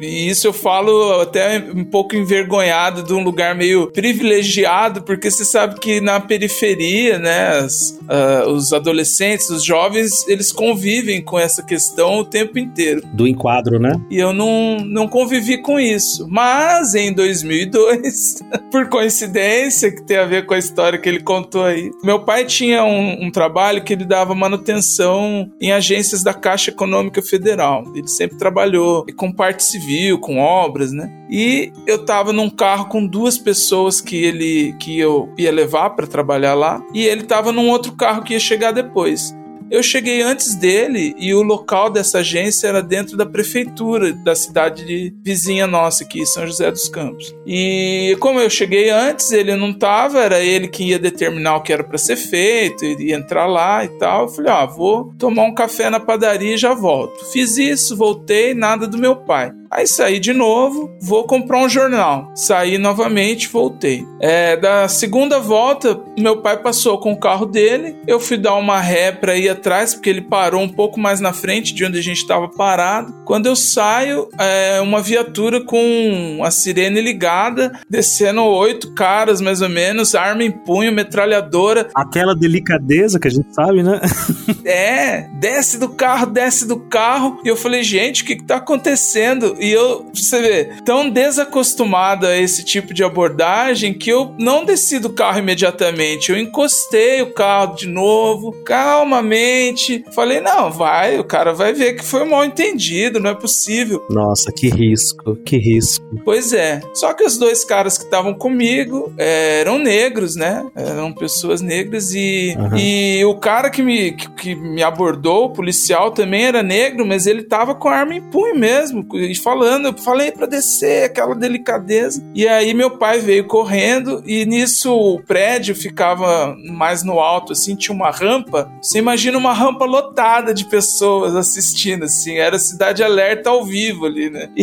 [0.00, 5.44] e isso eu falo até um pouco envergonhado de um lugar meio privilegiado, porque você
[5.44, 11.62] sabe que na periferia, né, as, uh, os adolescentes, os jovens, eles convivem com essa
[11.62, 13.02] questão o tempo inteiro.
[13.12, 13.92] Do enquadro, né?
[14.10, 16.26] E eu não, não convivi com isso.
[16.30, 21.64] Mas em 2002, por coincidência, que tem a ver com a história que ele contou
[21.64, 26.70] aí, meu pai tinha um, um trabalho que ele dava manutenção em agências da Caixa
[26.70, 27.84] Econômica Federal.
[27.94, 31.10] Ele sempre trabalhou com parte civil, com obras, né?
[31.30, 36.06] E eu tava num carro com duas pessoas que ele que eu ia levar para
[36.06, 39.34] trabalhar lá, e ele tava num outro carro que ia chegar depois.
[39.70, 44.84] Eu cheguei antes dele e o local dessa agência era dentro da prefeitura da cidade
[44.84, 47.32] de vizinha nossa aqui, São José dos Campos.
[47.46, 51.72] E como eu cheguei antes, ele não tava, era ele que ia determinar o que
[51.72, 54.22] era para ser feito, ia entrar lá e tal.
[54.22, 57.24] Eu falei: "Ah, vou tomar um café na padaria e já volto".
[57.32, 59.52] Fiz isso, voltei, nada do meu pai.
[59.70, 62.32] Aí saí de novo, vou comprar um jornal.
[62.34, 64.04] Saí novamente, voltei.
[64.20, 67.96] É, da segunda volta, meu pai passou com o carro dele.
[68.04, 71.32] Eu fui dar uma ré para ir atrás, porque ele parou um pouco mais na
[71.32, 73.14] frente de onde a gente estava parado.
[73.24, 79.68] Quando eu saio, é uma viatura com a sirene ligada, descendo oito caras mais ou
[79.68, 81.88] menos, arma em punho, metralhadora.
[81.94, 84.00] Aquela delicadeza que a gente sabe, né?
[84.66, 87.40] é, desce do carro, desce do carro.
[87.44, 89.59] E eu falei, gente, o que, que tá acontecendo?
[89.60, 94.98] E eu, você vê, tão desacostumado a esse tipo de abordagem que eu não desci
[94.98, 96.30] do carro imediatamente.
[96.30, 100.04] Eu encostei o carro de novo, calmamente.
[100.12, 104.04] Falei, não, vai, o cara vai ver que foi mal entendido, não é possível.
[104.10, 106.04] Nossa, que risco, que risco.
[106.24, 106.80] Pois é.
[106.94, 110.64] Só que os dois caras que estavam comigo é, eram negros, né?
[110.74, 112.76] Eram pessoas negras e, uhum.
[112.76, 117.26] e o cara que me, que, que, me abordou, o policial, também era negro, mas
[117.26, 119.06] ele tava com a arma em punho mesmo.
[119.14, 122.22] E falando, eu falei para descer, aquela delicadeza.
[122.32, 127.74] E aí meu pai veio correndo e nisso o prédio ficava mais no alto, assim,
[127.74, 128.70] tinha uma rampa.
[128.80, 134.30] Você imagina uma rampa lotada de pessoas assistindo, assim, era cidade alerta ao vivo ali,
[134.30, 134.48] né?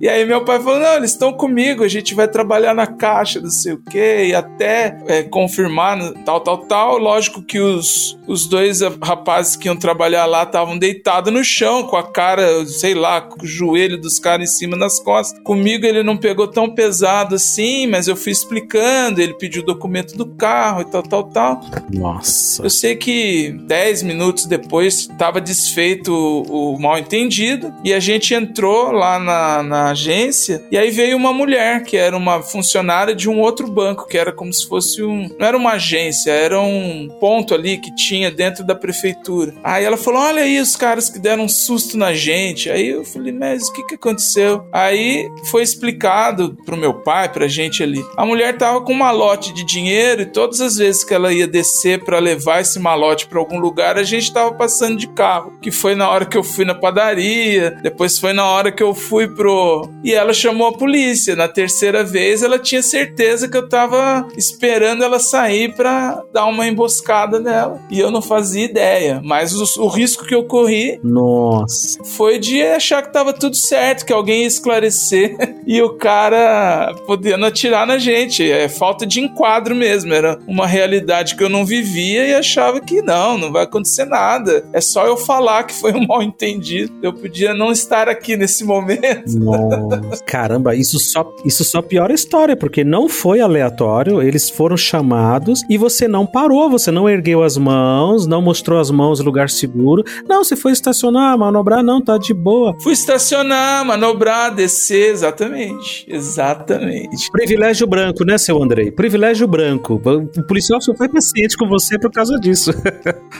[0.00, 2.86] E, e aí meu pai falou: não, eles estão comigo, a gente vai trabalhar na
[2.86, 6.98] caixa, não sei o quê, e até é, confirmar tal, tal, tal.
[6.98, 11.96] Lógico que os, os dois rapazes que iam trabalhar lá estavam deitados no chão, com
[11.96, 15.40] a cara, sei lá, com o joelho dos caras em cima das costas.
[15.42, 20.16] Comigo ele não pegou tão pesado assim, mas eu fui explicando, ele pediu o documento
[20.16, 21.60] do carro e tal, tal, tal.
[21.92, 22.62] Nossa.
[22.62, 28.34] Eu sei que 10 minutos depois estava desfeito o, o mal entendido e a gente
[28.34, 33.28] entrou lá na, na agência e aí veio uma mulher que era uma funcionária de
[33.28, 35.28] um outro banco, que era como se fosse um.
[35.38, 39.54] Não era uma agência, era um ponto ali que tinha dentro da prefeitura.
[39.62, 42.70] Aí ela falou: Olha aí os caras que deram um susto na gente.
[42.70, 44.64] Aí eu falei: Mas o que, que aconteceu?
[44.72, 48.04] Aí foi explicado pro meu pai, pra gente ali.
[48.16, 51.46] A mulher tava com um malote de dinheiro e todas as vezes que ela ia
[51.46, 55.58] descer para levar esse malote para algum lugar, a gente tava passando de carro.
[55.60, 58.94] Que foi na hora que eu fui na padaria, depois foi na hora que eu
[58.94, 59.88] fui pro.
[60.04, 61.34] E ela chamou a polícia.
[61.34, 66.66] Na terceira vez, ela tinha certeza que eu tava esperando ela sair para dar uma
[66.66, 67.80] emboscada nela.
[67.90, 69.20] E eu não fazia ideia.
[69.24, 71.00] Mas o, o risco que eu corri.
[71.02, 72.02] Nossa.
[72.04, 75.36] Foi de achar que tava tudo certo, que alguém ia esclarecer.
[75.70, 78.42] e o cara podendo atirar na gente.
[78.50, 80.12] É falta de enquadro mesmo.
[80.12, 84.64] Era uma realidade que eu não vivia e achava que não, não vai acontecer nada.
[84.72, 86.92] É só eu falar que foi um mal entendido.
[87.00, 89.38] Eu podia não estar aqui nesse momento.
[89.38, 94.76] Nossa, caramba, isso só, isso só piora a história, porque não foi aleatório, eles foram
[94.76, 99.24] chamados e você não parou, você não ergueu as mãos, não mostrou as mãos no
[99.24, 100.02] lugar seguro.
[100.28, 102.74] Não, você foi estacionar, manobrar, não, tá de boa.
[102.82, 105.59] Fui estacionar, manobrar, descer, exatamente.
[106.06, 107.30] Exatamente.
[107.30, 108.90] Privilégio branco, né, seu Andrei?
[108.90, 110.00] Privilégio branco.
[110.04, 112.70] O policial só foi paciente com você por causa disso.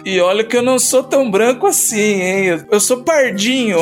[0.05, 2.65] E olha que eu não sou tão branco assim, hein?
[2.71, 3.79] Eu sou pardinho.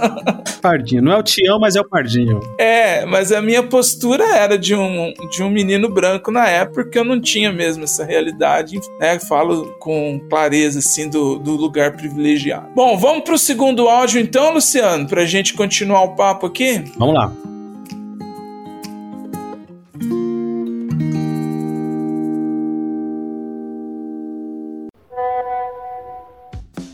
[0.62, 1.02] Pardinho.
[1.02, 2.40] Não é o Tião, mas é o Pardinho.
[2.58, 6.98] É, mas a minha postura era de um, de um menino branco na época, porque
[6.98, 9.18] eu não tinha mesmo essa realidade, né?
[9.18, 12.68] Falo com clareza, assim, do, do lugar privilegiado.
[12.74, 16.84] Bom, vamos pro segundo áudio então, Luciano, pra gente continuar o papo aqui?
[16.96, 17.32] Vamos lá.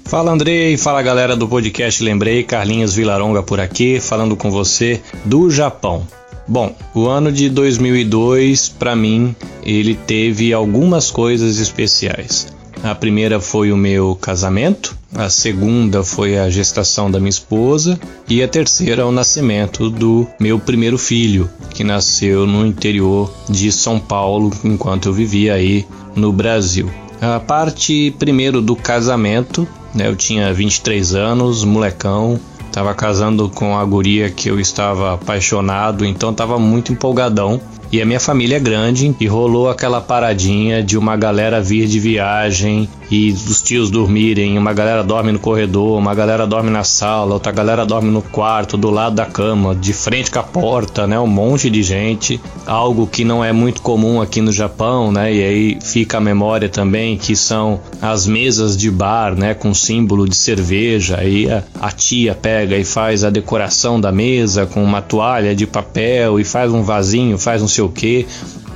[0.09, 5.51] Fala Andrei, fala galera do podcast Lembrei, Carlinhos Vilaronga por aqui, falando com você do
[5.51, 6.07] Japão.
[6.47, 12.55] Bom, o ano de 2002 para mim ele teve algumas coisas especiais.
[12.85, 18.41] A primeira foi o meu casamento, a segunda foi a gestação da minha esposa e
[18.45, 24.53] a terceira o nascimento do meu primeiro filho, que nasceu no interior de São Paulo
[24.63, 26.89] enquanto eu vivia aí no Brasil.
[27.21, 32.39] A parte primeiro do casamento, né, eu tinha 23 anos, molecão,
[32.71, 37.61] tava casando com a guria que eu estava apaixonado, então tava muito empolgadão.
[37.97, 41.99] E a minha família é grande e rolou aquela paradinha de uma galera vir de
[41.99, 47.35] viagem e os tios dormirem, uma galera dorme no corredor, uma galera dorme na sala,
[47.35, 51.19] outra galera dorme no quarto, do lado da cama, de frente com a porta, né?
[51.19, 55.33] Um monte de gente, algo que não é muito comum aqui no Japão, né?
[55.33, 59.55] E aí fica a memória também que são as mesas de bar, né?
[59.55, 64.67] Com símbolo de cerveja, aí a, a tia pega e faz a decoração da mesa
[64.67, 68.27] com uma toalha de papel e faz um vasinho, faz não sei o que.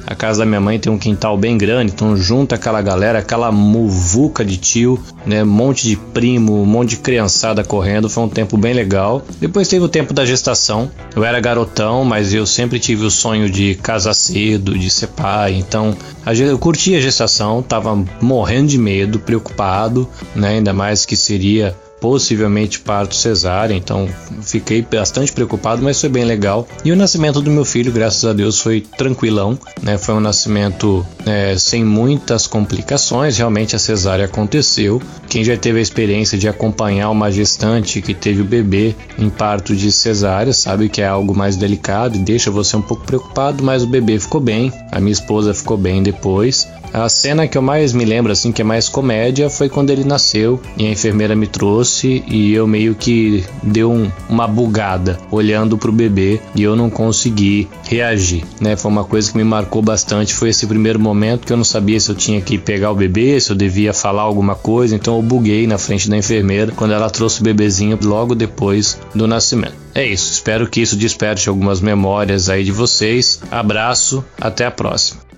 [0.06, 3.52] A casa da minha mãe tem um quintal bem grande, então junta aquela galera, aquela
[3.52, 5.44] muvuca de tio, né?
[5.44, 9.22] Um monte de primo, um monte de criançada correndo, foi um tempo bem legal.
[9.38, 10.90] Depois teve o tempo da gestação.
[11.14, 15.54] Eu era garotão, mas eu sempre tive o sonho de casar cedo, de ser pai.
[15.54, 15.96] Então,
[16.26, 20.56] eu curti a gestação, tava morrendo de medo, preocupado, né?
[20.56, 24.08] Ainda mais que seria possivelmente parto cesárea, então
[24.42, 26.66] fiquei bastante preocupado, mas foi bem legal.
[26.84, 29.98] E o nascimento do meu filho, graças a Deus, foi tranquilão, né?
[29.98, 35.00] Foi um nascimento é, sem muitas complicações, realmente a cesárea aconteceu.
[35.28, 39.76] Quem já teve a experiência de acompanhar uma gestante que teve o bebê em parto
[39.76, 43.82] de cesárea sabe que é algo mais delicado e deixa você um pouco preocupado, mas
[43.82, 46.66] o bebê ficou bem, a minha esposa ficou bem depois.
[46.92, 50.04] A cena que eu mais me lembro, assim, que é mais comédia, foi quando ele
[50.04, 55.78] nasceu e a enfermeira me trouxe e eu meio que deu um, uma bugada olhando
[55.78, 58.76] pro bebê e eu não consegui reagir, né?
[58.76, 60.34] Foi uma coisa que me marcou bastante.
[60.34, 63.40] Foi esse primeiro momento que eu não sabia se eu tinha que pegar o bebê,
[63.40, 67.08] se eu devia falar alguma coisa, então eu buguei na frente da enfermeira quando ela
[67.08, 69.74] trouxe o bebezinho logo depois do nascimento.
[69.94, 73.40] É isso, espero que isso desperte algumas memórias aí de vocês.
[73.50, 75.29] Abraço, até a próxima.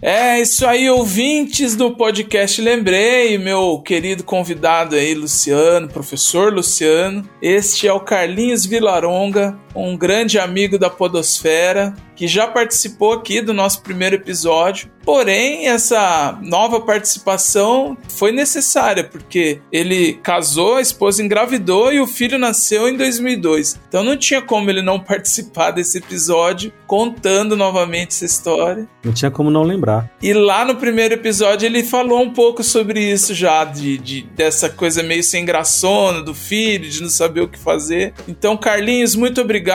[0.00, 7.26] É isso aí, ouvintes do podcast Lembrei, meu querido convidado aí, Luciano, professor Luciano.
[7.40, 13.52] Este é o Carlinhos Vilaronga, um grande amigo da Podosfera, que já participou aqui do
[13.52, 14.90] nosso primeiro episódio.
[15.04, 22.38] Porém, essa nova participação foi necessária, porque ele casou, a esposa engravidou e o filho
[22.38, 23.78] nasceu em 2002.
[23.86, 28.88] Então não tinha como ele não participar desse episódio, contando novamente essa história.
[29.04, 30.10] Não tinha como não lembrar.
[30.20, 34.68] E lá no primeiro episódio ele falou um pouco sobre isso já, de, de dessa
[34.68, 38.12] coisa meio sem graçona do filho, de não saber o que fazer.
[38.26, 39.65] Então, Carlinhos, muito obrigado.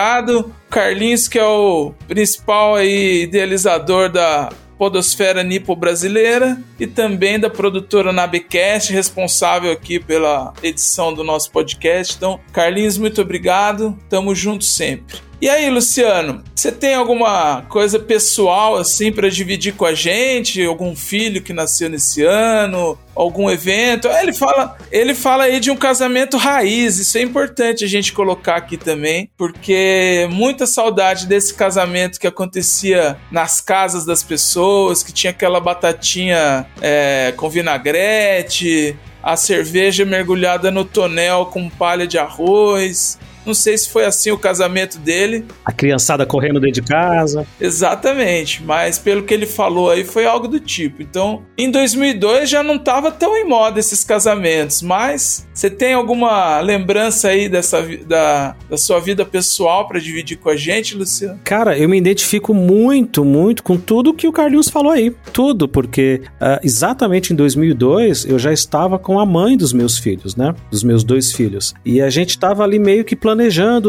[0.70, 8.12] Carlinhos, que é o principal aí, idealizador da Podosfera Nipo Brasileira e também da produtora
[8.12, 12.16] Nabecast, responsável aqui pela edição do nosso podcast.
[12.18, 13.98] Então, Carlinhos, muito obrigado.
[14.10, 15.31] Tamo junto sempre.
[15.42, 20.64] E aí, Luciano, você tem alguma coisa pessoal assim para dividir com a gente?
[20.64, 22.96] Algum filho que nasceu nesse ano?
[23.16, 24.08] Algum evento?
[24.08, 27.00] Ele fala, ele fala aí de um casamento raiz.
[27.00, 33.18] Isso é importante a gente colocar aqui também, porque muita saudade desse casamento que acontecia
[33.32, 40.86] nas casas das pessoas, que tinha aquela batatinha é, com vinagrete, a cerveja mergulhada no
[40.86, 45.46] tonel com palha de arroz Não sei se foi assim o casamento dele.
[45.66, 47.46] A criançada correndo dentro de casa.
[47.60, 51.02] Exatamente, mas pelo que ele falou aí foi algo do tipo.
[51.02, 56.60] Então, em 2002 já não estava tão em moda esses casamentos, mas você tem alguma
[56.60, 61.40] lembrança aí dessa da, da sua vida pessoal para dividir com a gente, Luciano?
[61.44, 65.14] Cara, eu me identifico muito, muito com tudo que o Carlinhos falou aí.
[65.34, 70.36] Tudo, porque uh, exatamente em 2002 eu já estava com a mãe dos meus filhos,
[70.36, 70.54] né?
[70.70, 71.74] Dos meus dois filhos.
[71.86, 73.31] E a gente estava ali meio que planejando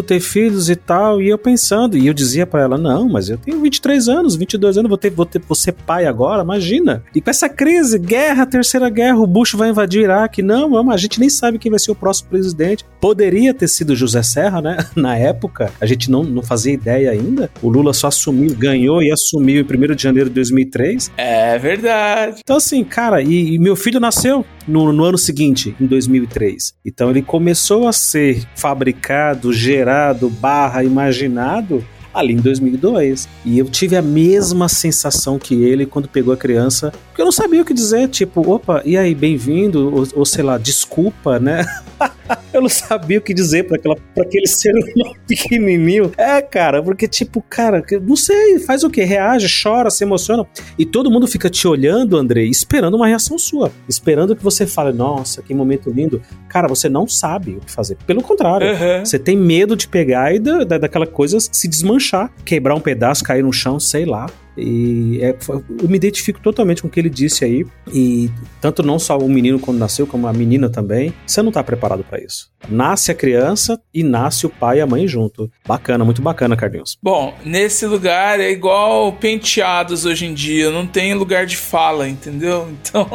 [0.02, 3.38] ter filhos e tal, e eu pensando, e eu dizia para ela: "Não, mas eu
[3.38, 7.02] tenho 23 anos, 22 anos, vou ter, vou ter vou ser pai agora, imagina".
[7.14, 10.42] E com essa crise, guerra, terceira guerra, o Bush vai invadir o Iraque.
[10.42, 12.84] Não, a gente nem sabe quem vai ser o próximo presidente.
[13.00, 14.76] Poderia ter sido José Serra, né?
[14.96, 17.50] Na época, a gente não, não fazia ideia ainda.
[17.62, 21.10] O Lula só assumiu, ganhou e assumiu em 1 de janeiro de 2003.
[21.16, 22.40] É verdade.
[22.42, 26.74] Então, assim, cara, e, e meu filho nasceu no, no, ano seguinte, em 2003.
[26.84, 33.28] Então ele começou a ser fabricado, gerado, barra, imaginado ali em 2002.
[33.44, 37.32] E eu tive a mesma sensação que ele quando pegou a criança, porque eu não
[37.32, 41.64] sabia o que dizer, tipo, opa, e aí, bem-vindo, ou, ou sei lá, desculpa, né?
[42.52, 43.76] eu não sabia o que dizer para
[44.22, 46.12] aquele ser humano pequenininho.
[46.16, 49.02] É, cara, porque tipo, cara, não sei, faz o que?
[49.02, 50.46] Reage, chora, se emociona.
[50.78, 53.70] E todo mundo fica te olhando, Andrei, esperando uma reação sua.
[53.88, 56.20] Esperando que você fale, nossa, que momento lindo.
[56.48, 57.96] Cara, você não sabe o que fazer.
[58.06, 59.04] Pelo contrário, uhum.
[59.04, 63.24] você tem medo de pegar e da, da, daquela coisa se desmanchar, quebrar um pedaço,
[63.24, 64.26] cair no chão, sei lá.
[64.56, 67.64] E é, eu me identifico totalmente com o que ele disse aí.
[67.92, 68.30] E
[68.60, 71.12] tanto não só o menino quando nasceu, como a menina também.
[71.26, 72.50] Você não está preparado para isso.
[72.68, 75.50] Nasce a criança e nasce o pai e a mãe junto.
[75.66, 76.96] Bacana, muito bacana, Carlinhos.
[77.02, 80.70] Bom, nesse lugar é igual penteados hoje em dia.
[80.70, 82.68] Não tem lugar de fala, entendeu?
[82.82, 83.08] Então.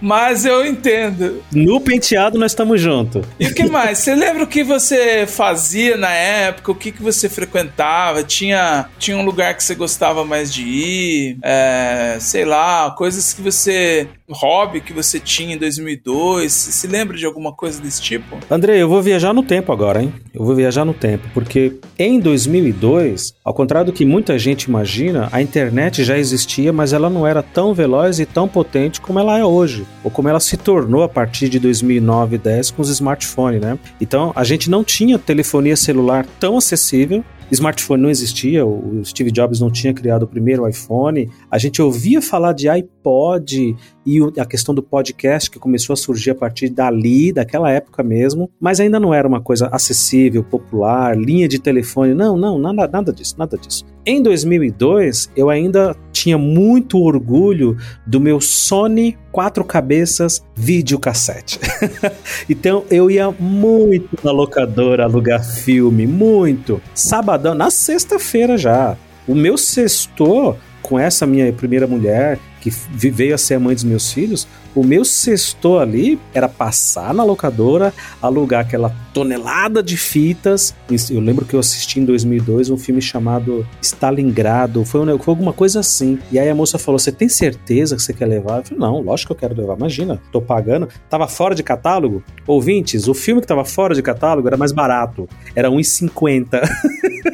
[0.00, 1.42] Mas eu entendo.
[1.52, 3.24] No penteado nós estamos juntos.
[3.38, 3.98] E o que mais?
[3.98, 6.70] Você lembra o que você fazia na época?
[6.70, 8.22] O que, que você frequentava?
[8.22, 13.42] Tinha, tinha um lugar que você gostava mais de ir, é, sei lá, coisas que
[13.42, 14.08] você.
[14.28, 16.52] hobby que você tinha em 2002.
[16.52, 18.38] Você se lembra de alguma coisa desse tipo?
[18.50, 20.12] André, eu vou viajar no tempo agora, hein?
[20.32, 25.28] Eu vou viajar no tempo, porque em 2002, ao contrário do que muita gente imagina,
[25.32, 29.38] a internet já existia, mas ela não era tão veloz e tão potente como ela
[29.38, 32.88] é hoje, ou como ela se tornou a partir de 2009 e 10 com os
[32.88, 33.78] smartphones, né?
[34.00, 39.60] Então, a gente não tinha telefonia celular tão acessível, Smartphone não existia, o Steve Jobs
[39.60, 41.28] não tinha criado o primeiro iPhone.
[41.50, 43.76] A gente ouvia falar de iPod
[44.16, 48.50] e a questão do podcast que começou a surgir a partir dali, daquela época mesmo,
[48.60, 52.14] mas ainda não era uma coisa acessível, popular, linha de telefone.
[52.14, 53.84] Não, não, nada, nada disso, nada disso.
[54.04, 61.60] Em 2002, eu ainda tinha muito orgulho do meu Sony quatro cabeças videocassete.
[62.50, 66.80] então eu ia muito na locadora alugar filme, muito.
[66.94, 68.96] Sabadão, na sexta-feira já.
[69.28, 70.56] O meu sextor
[70.90, 74.82] com essa minha primeira mulher, que veio a ser a mãe dos meus filhos, o
[74.82, 80.74] meu sextor ali era passar na locadora, alugar aquela tonelada de fitas.
[81.08, 85.52] Eu lembro que eu assisti em 2002 um filme chamado Stalingrado, foi, um, foi alguma
[85.52, 86.18] coisa assim.
[86.30, 88.58] E aí a moça falou: Você tem certeza que você quer levar?
[88.58, 89.76] Eu falei: Não, lógico que eu quero levar.
[89.76, 90.88] Imagina, tô pagando.
[91.08, 92.22] Tava fora de catálogo?
[92.46, 96.60] Ouvintes, o filme que tava fora de catálogo era mais barato, era 1,50.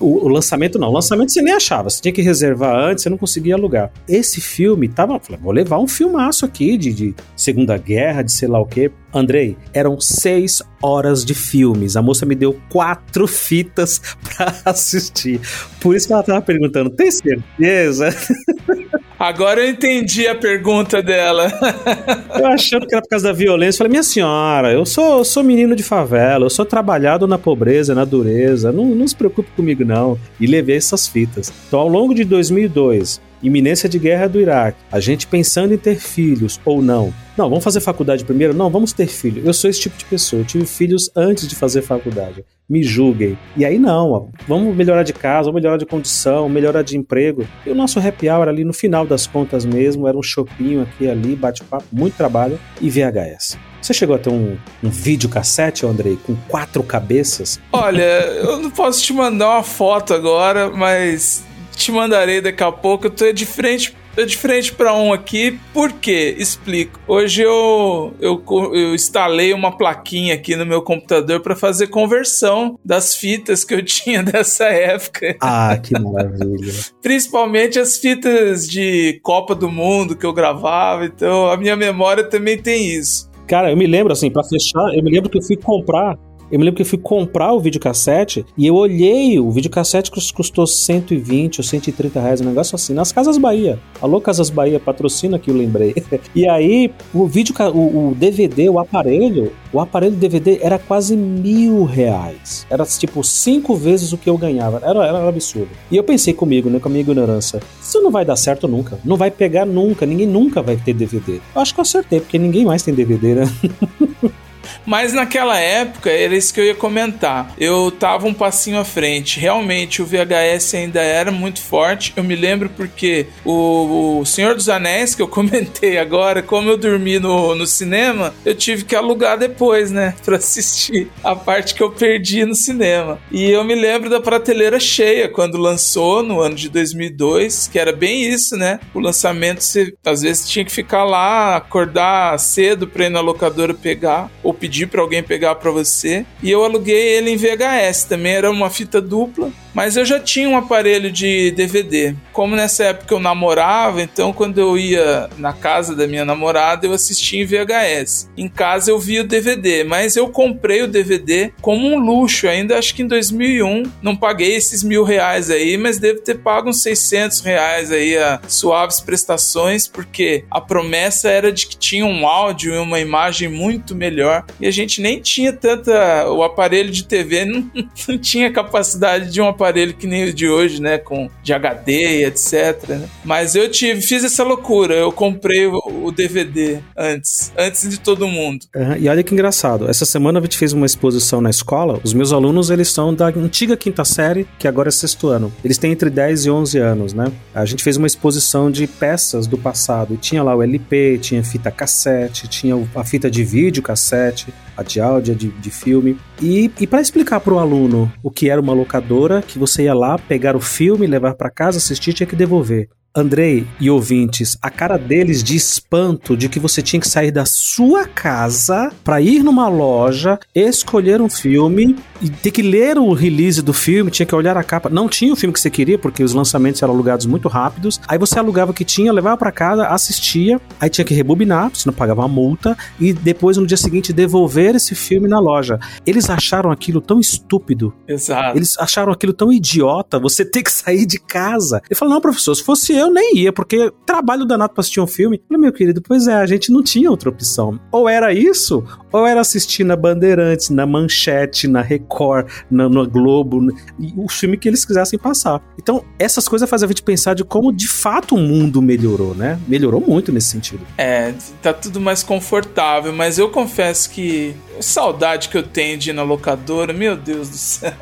[0.00, 0.88] O, o, lançamento não.
[0.88, 1.90] O lançamento você nem achava.
[1.90, 3.92] Você tinha que reservar antes, você não conseguia alugar.
[4.08, 5.20] Esse filme tava.
[5.20, 8.90] Falei, vou levar um filmaço aqui de, de Segunda Guerra, de sei lá o quê.
[9.12, 11.96] Andrei, eram seis horas de filmes.
[11.96, 14.00] A moça me deu quatro fitas
[14.36, 15.40] para assistir.
[15.80, 18.08] Por isso que ela tava perguntando: tem certeza?
[19.20, 21.52] Agora eu entendi a pergunta dela.
[22.40, 23.76] eu achando que era por causa da violência.
[23.76, 27.94] Falei, minha senhora, eu sou, eu sou menino de favela, eu sou trabalhado na pobreza,
[27.94, 28.72] na dureza.
[28.72, 30.18] Não, não se preocupe comigo, não.
[30.40, 31.52] E levei essas fitas.
[31.68, 35.96] Então, ao longo de 2002, iminência de guerra do Iraque, a gente pensando em ter
[35.96, 37.12] filhos ou não.
[37.36, 38.52] Não, vamos fazer faculdade primeiro?
[38.52, 39.42] Não, vamos ter filho.
[39.44, 40.42] Eu sou esse tipo de pessoa.
[40.42, 42.44] Eu tive filhos antes de fazer faculdade.
[42.68, 43.38] Me julguem.
[43.56, 47.46] E aí não, ó, vamos melhorar de casa, vamos melhorar de condição, melhorar de emprego.
[47.64, 51.08] E o nosso happy hour ali no final das contas mesmo, era um shopping aqui
[51.08, 53.56] ali, bate-papo, muito trabalho e VHS.
[53.80, 57.58] Você chegou a ter um, um videocassete, Andrei, com quatro cabeças?
[57.72, 61.42] Olha, eu não posso te mandar uma foto agora, mas
[61.80, 63.06] te mandarei daqui a pouco.
[63.06, 66.34] Eu tô de frente Tô de frente para um aqui, por quê?
[66.36, 66.98] Explico.
[67.06, 68.42] Hoje eu, eu,
[68.74, 73.82] eu instalei uma plaquinha aqui no meu computador para fazer conversão das fitas que eu
[73.86, 75.36] tinha dessa época.
[75.40, 76.72] Ah, que maravilha.
[77.00, 82.58] Principalmente as fitas de Copa do Mundo que eu gravava, então a minha memória também
[82.58, 83.30] tem isso.
[83.46, 86.18] Cara, eu me lembro assim, para fechar, eu me lembro que eu fui comprar
[86.50, 90.66] Eu me lembro que eu fui comprar o videocassete e eu olhei, o videocassete custou
[90.66, 93.78] 120 ou 130 reais, um negócio assim, nas Casas Bahia.
[94.02, 95.94] Alô, Casas Bahia, patrocina que eu lembrei.
[96.34, 101.84] e aí, o vídeo, o, o DVD, o aparelho, o aparelho DVD era quase mil
[101.84, 102.66] reais.
[102.68, 104.78] Era tipo cinco vezes o que eu ganhava.
[104.82, 105.70] Era, era um absurdo.
[105.88, 108.98] E eu pensei comigo, né, com a minha ignorância, isso não vai dar certo nunca.
[109.04, 110.04] Não vai pegar nunca.
[110.04, 111.40] Ninguém nunca vai ter DVD.
[111.54, 113.44] Eu acho que eu acertei, porque ninguém mais tem DVD, né?
[114.84, 117.54] Mas naquela época, era isso que eu ia comentar.
[117.58, 119.38] Eu tava um passinho à frente.
[119.38, 122.12] Realmente, o VHS ainda era muito forte.
[122.16, 126.76] Eu me lembro porque o, o Senhor dos Anéis, que eu comentei agora, como eu
[126.76, 130.14] dormi no, no cinema, eu tive que alugar depois, né?
[130.24, 133.18] Pra assistir a parte que eu perdi no cinema.
[133.30, 137.92] E eu me lembro da prateleira cheia quando lançou, no ano de 2002, que era
[137.92, 138.80] bem isso, né?
[138.94, 143.74] O lançamento, você às vezes tinha que ficar lá, acordar cedo pra ir na locadora
[143.74, 146.26] pegar, ou pedir para alguém pegar para você.
[146.42, 149.50] E eu aluguei ele em VHS, também era uma fita dupla.
[149.74, 152.14] Mas eu já tinha um aparelho de DVD.
[152.32, 156.92] Como nessa época eu namorava, então quando eu ia na casa da minha namorada, eu
[156.92, 158.30] assistia em VHS.
[158.36, 162.78] Em casa eu via o DVD, mas eu comprei o DVD como um luxo, ainda
[162.78, 163.82] acho que em 2001.
[164.02, 168.40] Não paguei esses mil reais aí, mas devo ter pago uns 600 reais aí a
[168.48, 173.94] suaves prestações, porque a promessa era de que tinha um áudio e uma imagem muito
[173.94, 174.44] melhor.
[174.60, 176.30] E a gente nem tinha tanta.
[176.30, 177.70] O aparelho de TV não,
[178.08, 180.98] não tinha capacidade de um aparelho que nem o de hoje, né?
[180.98, 182.88] Com de HD etc.
[182.88, 183.08] Né?
[183.24, 184.94] Mas eu tive, fiz essa loucura.
[184.94, 188.66] Eu comprei o, o DVD antes, antes de todo mundo.
[188.74, 189.88] Uhum, e olha que engraçado.
[189.88, 192.00] Essa semana a gente fez uma exposição na escola.
[192.02, 195.52] Os meus alunos, eles são da antiga quinta série, que agora é sexto ano.
[195.64, 197.30] Eles têm entre 10 e 11 anos, né?
[197.54, 200.14] A gente fez uma exposição de peças do passado.
[200.14, 204.82] E tinha lá o LP, tinha fita cassete, tinha a fita de vídeo cassete, a
[204.82, 206.18] de áudio, a de, de filme.
[206.40, 209.94] E, e para explicar para o aluno o que era uma locadora, que você ia
[209.94, 212.88] lá pegar o filme, levar para casa, assistir, tinha que devolver.
[213.14, 217.44] Andrei e ouvintes, a cara deles de espanto de que você tinha que sair da
[217.44, 223.62] sua casa para ir numa loja, escolher um filme e ter que ler o release
[223.62, 224.88] do filme, tinha que olhar a capa.
[224.88, 228.00] Não tinha o filme que você queria, porque os lançamentos eram alugados muito rápidos.
[228.06, 231.92] Aí você alugava o que tinha, levava para casa, assistia, aí tinha que rebobinar, senão
[231.92, 235.80] pagava uma multa, e depois no dia seguinte devolver esse filme na loja.
[236.06, 237.92] Eles acharam aquilo tão estúpido.
[238.06, 238.56] Exato.
[238.56, 241.82] Eles acharam aquilo tão idiota, você ter que sair de casa.
[241.90, 245.06] Ele falou: não, professor, se fosse eu nem ia, porque trabalho danado pra assistir um
[245.06, 245.36] filme.
[245.36, 247.78] Eu falei, meu querido, pois é, a gente não tinha outra opção.
[247.90, 253.68] Ou era isso, ou era assistir na Bandeirantes, na Manchete, na Record, na, na Globo,
[254.16, 255.62] o filme que eles quisessem passar.
[255.78, 259.58] Então, essas coisas fazem a gente pensar de como de fato o mundo melhorou, né?
[259.66, 260.86] Melhorou muito nesse sentido.
[260.96, 266.12] É, tá tudo mais confortável, mas eu confesso que saudade que eu tenho de ir
[266.12, 267.92] na locadora, meu Deus do céu.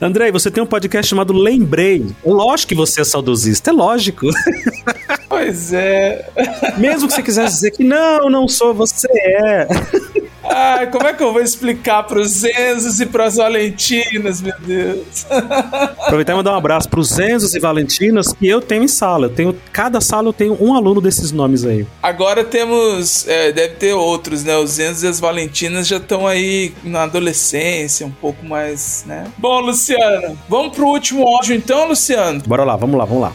[0.00, 2.04] Andrei, você tem um podcast chamado Lembrei.
[2.24, 4.26] Lógico que você é saudosista, é lógico.
[5.32, 6.28] Pois é.
[6.76, 9.66] Mesmo que você quisesse dizer que não, não sou, você é.
[10.44, 15.24] Ai, como é que eu vou explicar pros Enzos e pras Valentinas, meu Deus?
[16.00, 19.26] Aproveitar e mandar um abraço pros Enzos e Valentinas que eu tenho em sala.
[19.26, 21.86] Eu tenho, cada sala eu tenho um aluno desses nomes aí.
[22.02, 24.58] Agora temos, é, deve ter outros, né?
[24.58, 29.24] Os Enzos e as Valentinas já estão aí na adolescência, um pouco mais, né?
[29.38, 32.42] Bom, Luciano, vamos pro último áudio então, Luciano?
[32.46, 33.32] Bora lá, vamos lá, vamos lá.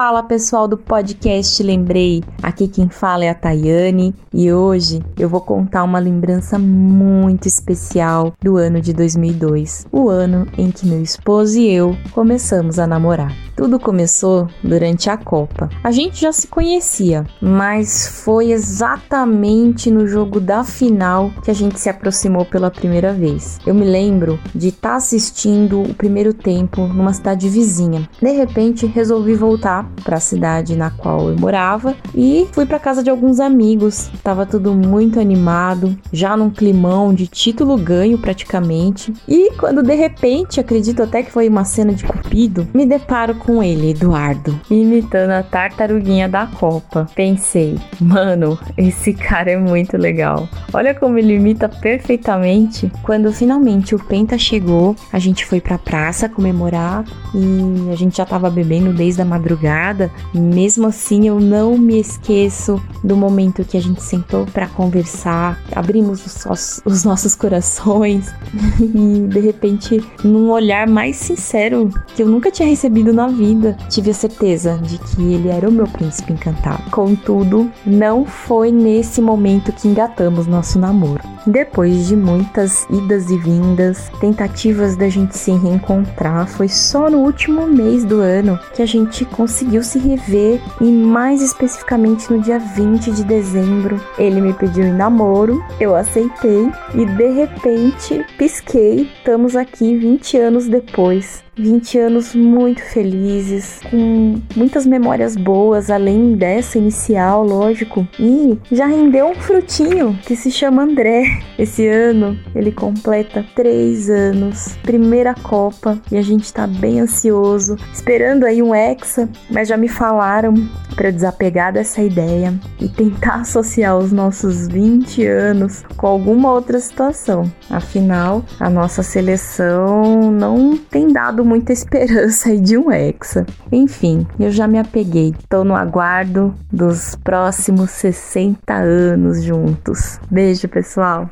[0.00, 5.40] Fala pessoal do podcast Lembrei, aqui quem fala é a Tayane e hoje eu vou
[5.40, 11.58] contar uma lembrança muito especial do ano de 2002, o ano em que meu esposo
[11.58, 13.34] e eu começamos a namorar.
[13.56, 15.68] Tudo começou durante a Copa.
[15.82, 21.80] A gente já se conhecia, mas foi exatamente no jogo da final que a gente
[21.80, 23.58] se aproximou pela primeira vez.
[23.66, 28.08] Eu me lembro de estar tá assistindo o primeiro tempo numa cidade vizinha.
[28.22, 33.02] De repente, resolvi voltar para a cidade na qual eu morava e fui para casa
[33.02, 34.10] de alguns amigos.
[34.22, 39.12] Tava tudo muito animado, já num climão de título ganho praticamente.
[39.26, 43.62] E quando de repente, acredito até que foi uma cena de cupido, me deparo com
[43.62, 47.06] ele, Eduardo, imitando a tartaruguinha da Copa.
[47.14, 50.48] Pensei, mano, esse cara é muito legal.
[50.72, 52.90] Olha como ele imita perfeitamente.
[53.02, 58.24] Quando finalmente o Penta chegou, a gente foi pra praça comemorar e a gente já
[58.24, 63.76] tava bebendo desde a madrugada nada, mesmo assim eu não me esqueço do momento que
[63.76, 68.32] a gente sentou para conversar, abrimos os, os nossos corações
[68.80, 74.10] e de repente, num olhar mais sincero que eu nunca tinha recebido na vida, tive
[74.10, 76.90] a certeza de que ele era o meu príncipe encantado.
[76.90, 81.22] Contudo, não foi nesse momento que engatamos nosso namoro.
[81.46, 87.66] Depois de muitas idas e vindas, tentativas da gente se reencontrar, foi só no último
[87.66, 93.12] mês do ano que a gente conseguiu se rever e mais especificamente no dia 20
[93.12, 94.00] de dezembro.
[94.18, 100.68] Ele me pediu em namoro, eu aceitei e de repente pisquei, estamos aqui 20 anos
[100.68, 101.47] depois.
[101.58, 108.06] 20 anos muito felizes, com muitas memórias boas, além dessa inicial, lógico.
[108.18, 111.24] E já rendeu um frutinho que se chama André.
[111.58, 118.44] Esse ano ele completa 3 anos, primeira Copa, e a gente tá bem ansioso, esperando
[118.44, 120.54] aí um Hexa, mas já me falaram
[120.94, 127.50] para desapegar dessa ideia e tentar associar os nossos 20 anos com alguma outra situação.
[127.70, 133.46] Afinal, a nossa seleção não tem dado muita esperança aí de um Hexa.
[133.72, 135.34] Enfim, eu já me apeguei.
[135.48, 140.20] Tô no aguardo dos próximos 60 anos juntos.
[140.30, 141.30] Beijo, pessoal.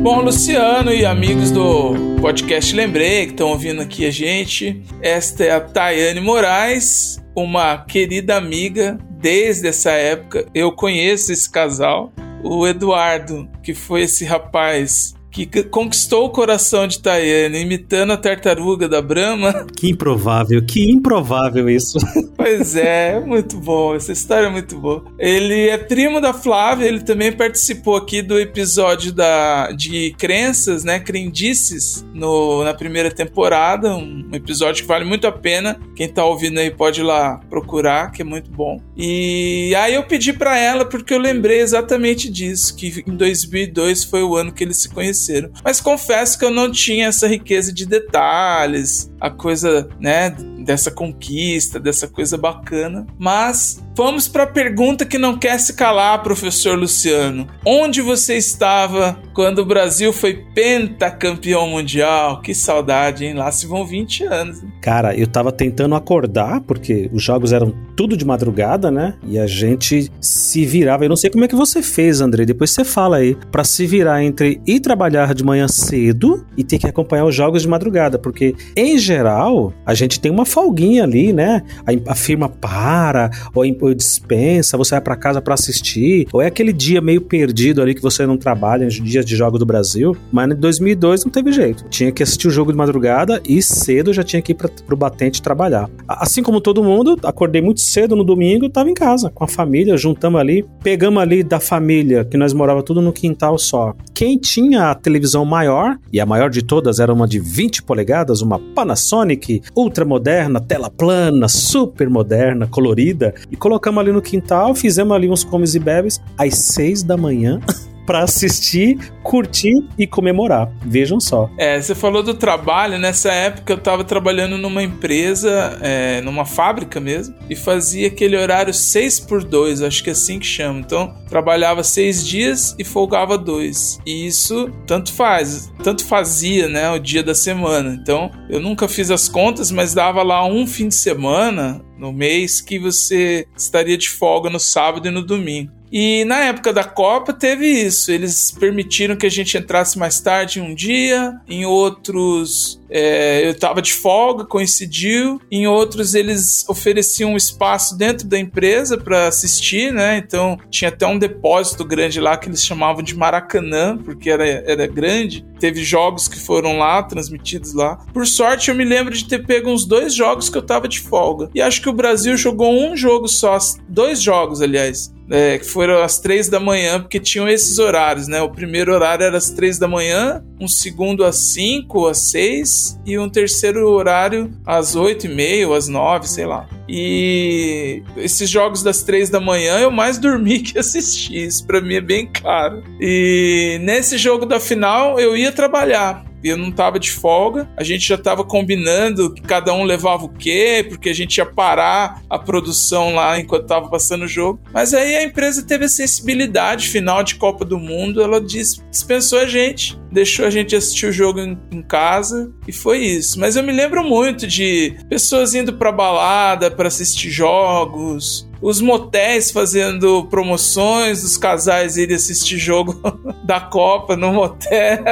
[0.00, 5.50] Bom, Luciano e amigos do podcast Lembrei que estão ouvindo aqui a gente, esta é
[5.50, 10.46] a Tayane Moraes, uma querida amiga desde essa época.
[10.54, 12.12] Eu conheço esse casal.
[12.44, 18.88] O Eduardo, que foi esse rapaz que conquistou o coração de Tayane, imitando a tartaruga
[18.88, 19.66] da Brahma.
[19.76, 21.98] Que improvável, que improvável isso.
[22.36, 25.04] Pois é, é muito bom, essa história é muito boa.
[25.18, 31.00] Ele é primo da Flávia, ele também participou aqui do episódio da, de crenças, né,
[31.00, 35.80] crendices, no, na primeira temporada, um episódio que vale muito a pena.
[35.96, 38.80] Quem tá ouvindo aí pode ir lá procurar, que é muito bom.
[38.96, 44.22] E aí eu pedi para ela porque eu lembrei exatamente disso, que em 2002 foi
[44.22, 45.25] o ano que eles se conheceram.
[45.64, 50.34] Mas confesso que eu não tinha essa riqueza de detalhes, a coisa, né,
[50.66, 53.06] dessa conquista, dessa coisa bacana.
[53.18, 57.46] Mas vamos para a pergunta que não quer se calar, professor Luciano.
[57.64, 62.42] Onde você estava quando o Brasil foi pentacampeão mundial?
[62.42, 63.34] Que saudade, hein?
[63.34, 64.62] Lá se vão 20 anos.
[64.82, 69.14] Cara, eu tava tentando acordar, porque os jogos eram tudo de madrugada, né?
[69.26, 71.04] E a gente se virava.
[71.04, 72.44] Eu não sei como é que você fez, André.
[72.44, 73.36] Depois você fala aí.
[73.52, 77.62] para se virar entre ir trabalhar de manhã cedo e ter que acompanhar os jogos
[77.62, 78.18] de madrugada.
[78.18, 81.62] Porque, em geral, a gente tem uma folguinha ali, né?
[81.86, 86.46] A, a firma para, ou, ou dispensa, você vai para casa para assistir, ou é
[86.46, 90.16] aquele dia meio perdido ali que você não trabalha nos dias de jogo do Brasil.
[90.32, 91.84] Mas em 2002 não teve jeito.
[91.90, 94.96] Tinha que assistir o jogo de madrugada e cedo já tinha que ir pra, pro
[94.96, 95.90] batente trabalhar.
[96.08, 99.94] Assim como todo mundo, acordei muito cedo no domingo, tava em casa com a família,
[99.98, 103.94] juntamos ali, pegamos ali da família, que nós morava tudo no quintal só.
[104.14, 108.40] Quem tinha a televisão maior, e a maior de todas era uma de 20 polegadas,
[108.40, 110.06] uma Panasonic ultra
[110.46, 115.74] moderna, tela plana, super moderna, colorida, e colocamos ali no quintal, fizemos ali uns comes
[115.74, 117.60] e bebes às seis da manhã.
[118.06, 120.70] para assistir, curtir e comemorar.
[120.84, 121.50] Vejam só.
[121.58, 122.98] É, você falou do trabalho.
[122.98, 128.72] Nessa época eu estava trabalhando numa empresa, é, numa fábrica mesmo, e fazia aquele horário
[128.72, 130.80] 6 por 2 acho que é assim que chama.
[130.80, 133.98] Então, trabalhava seis dias e folgava dois.
[134.06, 137.98] E isso tanto faz, tanto fazia, né, o dia da semana.
[138.00, 142.60] Então, eu nunca fiz as contas, mas dava lá um fim de semana no mês
[142.60, 145.72] que você estaria de folga no sábado e no domingo.
[145.98, 148.12] E na época da Copa teve isso.
[148.12, 153.50] Eles permitiram que a gente entrasse mais tarde em um dia, em outros é, eu
[153.50, 155.40] estava de folga, coincidiu.
[155.50, 160.16] Em outros eles ofereciam um espaço dentro da empresa para assistir, né?
[160.16, 164.86] Então tinha até um depósito grande lá que eles chamavam de Maracanã, porque era, era
[164.86, 165.44] grande.
[165.58, 167.96] Teve jogos que foram lá, transmitidos lá.
[168.12, 171.00] Por sorte, eu me lembro de ter pego uns dois jogos que eu tava de
[171.00, 171.50] folga.
[171.54, 173.56] E acho que o Brasil jogou um jogo só,
[173.88, 178.40] dois jogos, aliás é, que foram às três da manhã, porque tinham esses horários, né?
[178.42, 183.18] O primeiro horário era às três da manhã, um segundo às cinco, às seis, e
[183.18, 186.68] um terceiro horário às oito e meia, às nove, sei lá.
[186.88, 191.94] E esses jogos das três da manhã eu mais dormi que assisti, isso pra mim
[191.94, 192.82] é bem claro.
[193.00, 197.68] E nesse jogo da final eu ia trabalhar, eu não tava de folga.
[197.76, 201.46] A gente já tava combinando que cada um levava o quê, porque a gente ia
[201.46, 204.60] parar a produção lá enquanto tava passando o jogo.
[204.72, 209.46] Mas aí a empresa teve a sensibilidade final de Copa do Mundo, ela dispensou a
[209.46, 213.38] gente, deixou a gente assistir o jogo em, em casa e foi isso.
[213.38, 219.50] Mas eu me lembro muito de pessoas indo pra balada para assistir jogos, os motéis
[219.50, 223.00] fazendo promoções, os casais irem assistir jogo
[223.44, 225.04] da Copa no motel.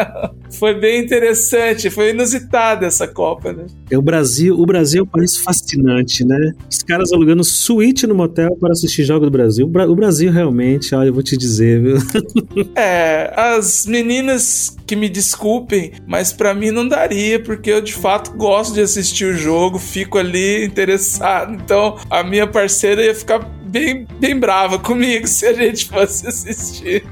[0.59, 3.67] Foi bem interessante, foi inusitada essa Copa, né?
[3.91, 6.53] É o Brasil, o Brasil é um país fascinante, né?
[6.71, 9.67] Os caras alugando suíte no motel para assistir jogo do Brasil.
[9.67, 11.97] O Brasil realmente, olha, eu vou te dizer, viu?
[12.77, 18.33] É, as meninas que me desculpem, mas para mim não daria, porque eu de fato
[18.37, 21.55] gosto de assistir o jogo, fico ali interessado.
[21.55, 27.05] Então, a minha parceira ia ficar bem, bem brava comigo se a gente fosse assistir.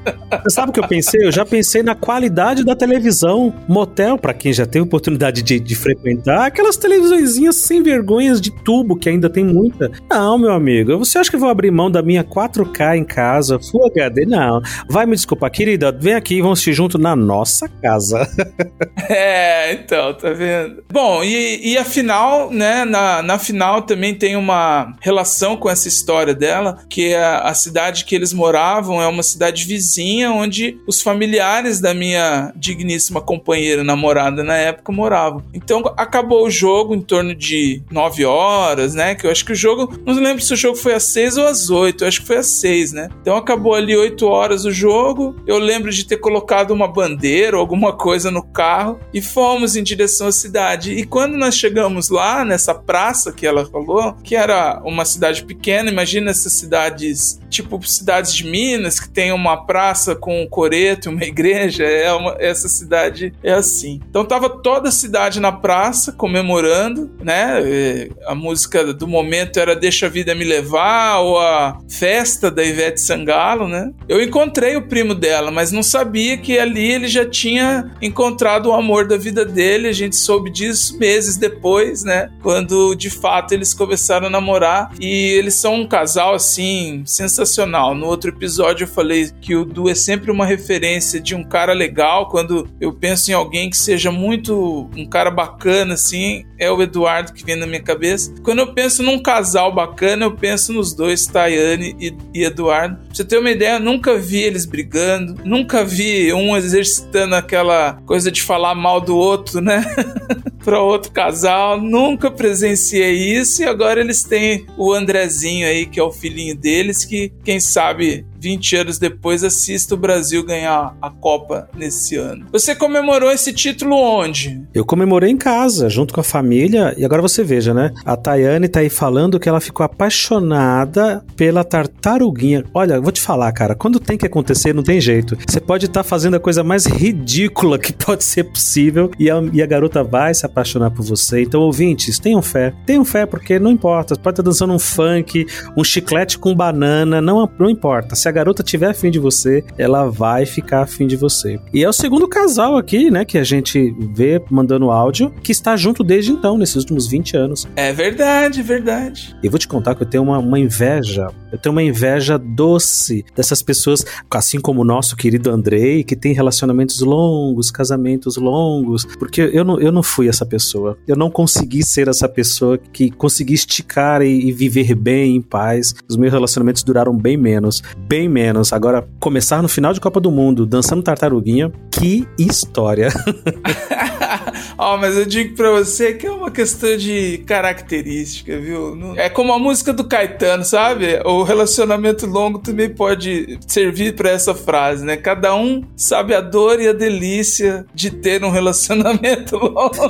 [0.45, 1.27] Você sabe o que eu pensei?
[1.27, 3.53] Eu já pensei na qualidade da televisão.
[3.69, 8.97] Motel, para quem já teve oportunidade de, de frequentar, aquelas televisõezinhas sem vergonhas de tubo,
[8.97, 9.91] que ainda tem muita.
[10.09, 13.59] Não, meu amigo, você acha que eu vou abrir mão da minha 4K em casa,
[13.59, 14.25] Full HD?
[14.25, 14.63] Não.
[14.89, 18.29] Vai me desculpar, querida, vem aqui e vamos assistir junto na nossa casa.
[19.09, 20.85] é, então, tá vendo?
[20.93, 26.12] Bom, e, e afinal, né, na, na final também tem uma relação com essa história
[26.35, 31.01] dela dela, que a, a cidade que eles moravam é uma cidade vizinha onde os
[31.01, 35.43] familiares da minha digníssima companheira namorada na época moravam.
[35.53, 39.15] Então acabou o jogo em torno de 9 horas, né?
[39.15, 41.47] Que eu acho que o jogo, não lembro se o jogo foi às 6 ou
[41.47, 43.09] às 8, eu acho que foi às 6, né?
[43.21, 45.37] Então acabou ali 8 horas o jogo.
[45.47, 49.83] Eu lembro de ter colocado uma bandeira ou alguma coisa no carro e fomos em
[49.83, 50.93] direção à cidade.
[50.93, 55.91] E quando nós chegamos lá, nessa praça que ela falou, que era uma cidade pequena,
[56.03, 61.23] imagina essas cidades, tipo cidades de Minas, que tem uma praça com um coreto uma
[61.25, 64.01] igreja, é uma, essa cidade é assim.
[64.09, 68.09] Então tava toda a cidade na praça comemorando, né?
[68.27, 73.01] A música do momento era Deixa a Vida Me Levar, ou a festa da Ivete
[73.01, 73.93] Sangalo, né?
[74.09, 78.73] Eu encontrei o primo dela, mas não sabia que ali ele já tinha encontrado o
[78.73, 79.89] amor da vida dele.
[79.89, 82.31] A gente soube disso meses depois, né?
[82.43, 87.95] Quando de fato eles começaram a namorar e eles são casal assim sensacional.
[87.95, 91.75] No outro episódio eu falei que o Du é sempre uma referência de um cara
[91.75, 92.31] legal.
[92.31, 97.35] Quando eu penso em alguém que seja muito um cara bacana, assim, é o Eduardo
[97.35, 98.33] que vem na minha cabeça.
[98.43, 102.97] Quando eu penso num casal bacana, eu penso nos dois, Tayane e, e Eduardo.
[102.97, 108.33] Pra você ter uma ideia, nunca vi eles brigando, nunca vi um exercitando aquela coisa
[108.33, 109.85] de falar mal do outro, né?
[110.65, 111.81] para outro casal.
[111.81, 117.05] Nunca presenciei isso e agora eles têm o Andrezinho aí, que é o filhinho deles,
[117.05, 122.47] que quem sabe 20 anos depois, assista o Brasil ganhar a Copa nesse ano.
[122.51, 124.61] Você comemorou esse título onde?
[124.75, 126.93] Eu comemorei em casa, junto com a família.
[126.99, 127.93] E agora você veja, né?
[128.05, 132.65] A Tayane tá aí falando que ela ficou apaixonada pela tartaruguinha.
[132.75, 135.39] Olha, vou te falar, cara, quando tem que acontecer, não tem jeito.
[135.47, 139.41] Você pode estar tá fazendo a coisa mais ridícula que pode ser possível e a,
[139.53, 141.43] e a garota vai se apaixonar por você.
[141.43, 142.75] Então, ouvintes, tenham fé.
[142.85, 144.17] Tenham fé, porque não importa.
[144.17, 148.17] Você pode estar tá dançando um funk, um chiclete com banana, não, não importa.
[148.17, 151.61] Se a garota tiver afim de você, ela vai ficar afim de você.
[151.73, 155.77] E é o segundo casal aqui, né, que a gente vê mandando áudio, que está
[155.77, 157.69] junto desde então, nesses últimos 20 anos.
[157.77, 159.37] É verdade, verdade.
[159.43, 163.25] E vou te contar que eu tenho uma, uma inveja, eu tenho uma inveja doce
[163.37, 169.43] dessas pessoas, assim como o nosso querido Andrei, que tem relacionamentos longos, casamentos longos, porque
[169.53, 170.97] eu não, eu não fui essa pessoa.
[171.07, 175.95] Eu não consegui ser essa pessoa que consegui esticar e, e viver bem, em paz.
[176.09, 178.73] Os meus relacionamentos duraram bem menos, bem bem menos.
[178.73, 183.09] Agora, começar no final de Copa do Mundo, dançando tartaruguinha, que história.
[184.79, 189.15] Ó, oh, mas eu digo pra você que é uma questão de característica, viu?
[189.17, 191.21] É como a música do Caetano, sabe?
[191.25, 195.17] O relacionamento longo também pode servir para essa frase, né?
[195.17, 200.09] Cada um sabe a dor e a delícia de ter um relacionamento longo.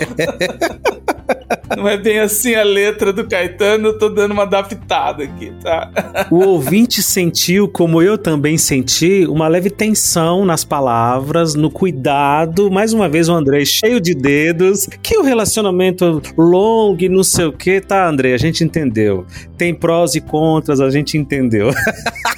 [1.77, 5.91] Não é bem assim a letra do Caetano, eu tô dando uma adaptada aqui, tá?
[6.31, 12.70] O ouvinte sentiu, como eu também senti, uma leve tensão nas palavras, no cuidado.
[12.70, 14.88] Mais uma vez, o André cheio de dedos.
[15.03, 18.34] Que o relacionamento longo e não sei o que, tá, André?
[18.34, 19.26] A gente entendeu.
[19.57, 21.70] Tem prós e contras, a gente entendeu.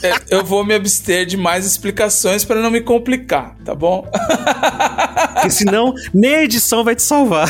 [0.02, 4.06] É, eu vou me abster de mais explicações para não me complicar, tá bom?
[5.32, 7.48] Porque senão nem a edição vai te salvar.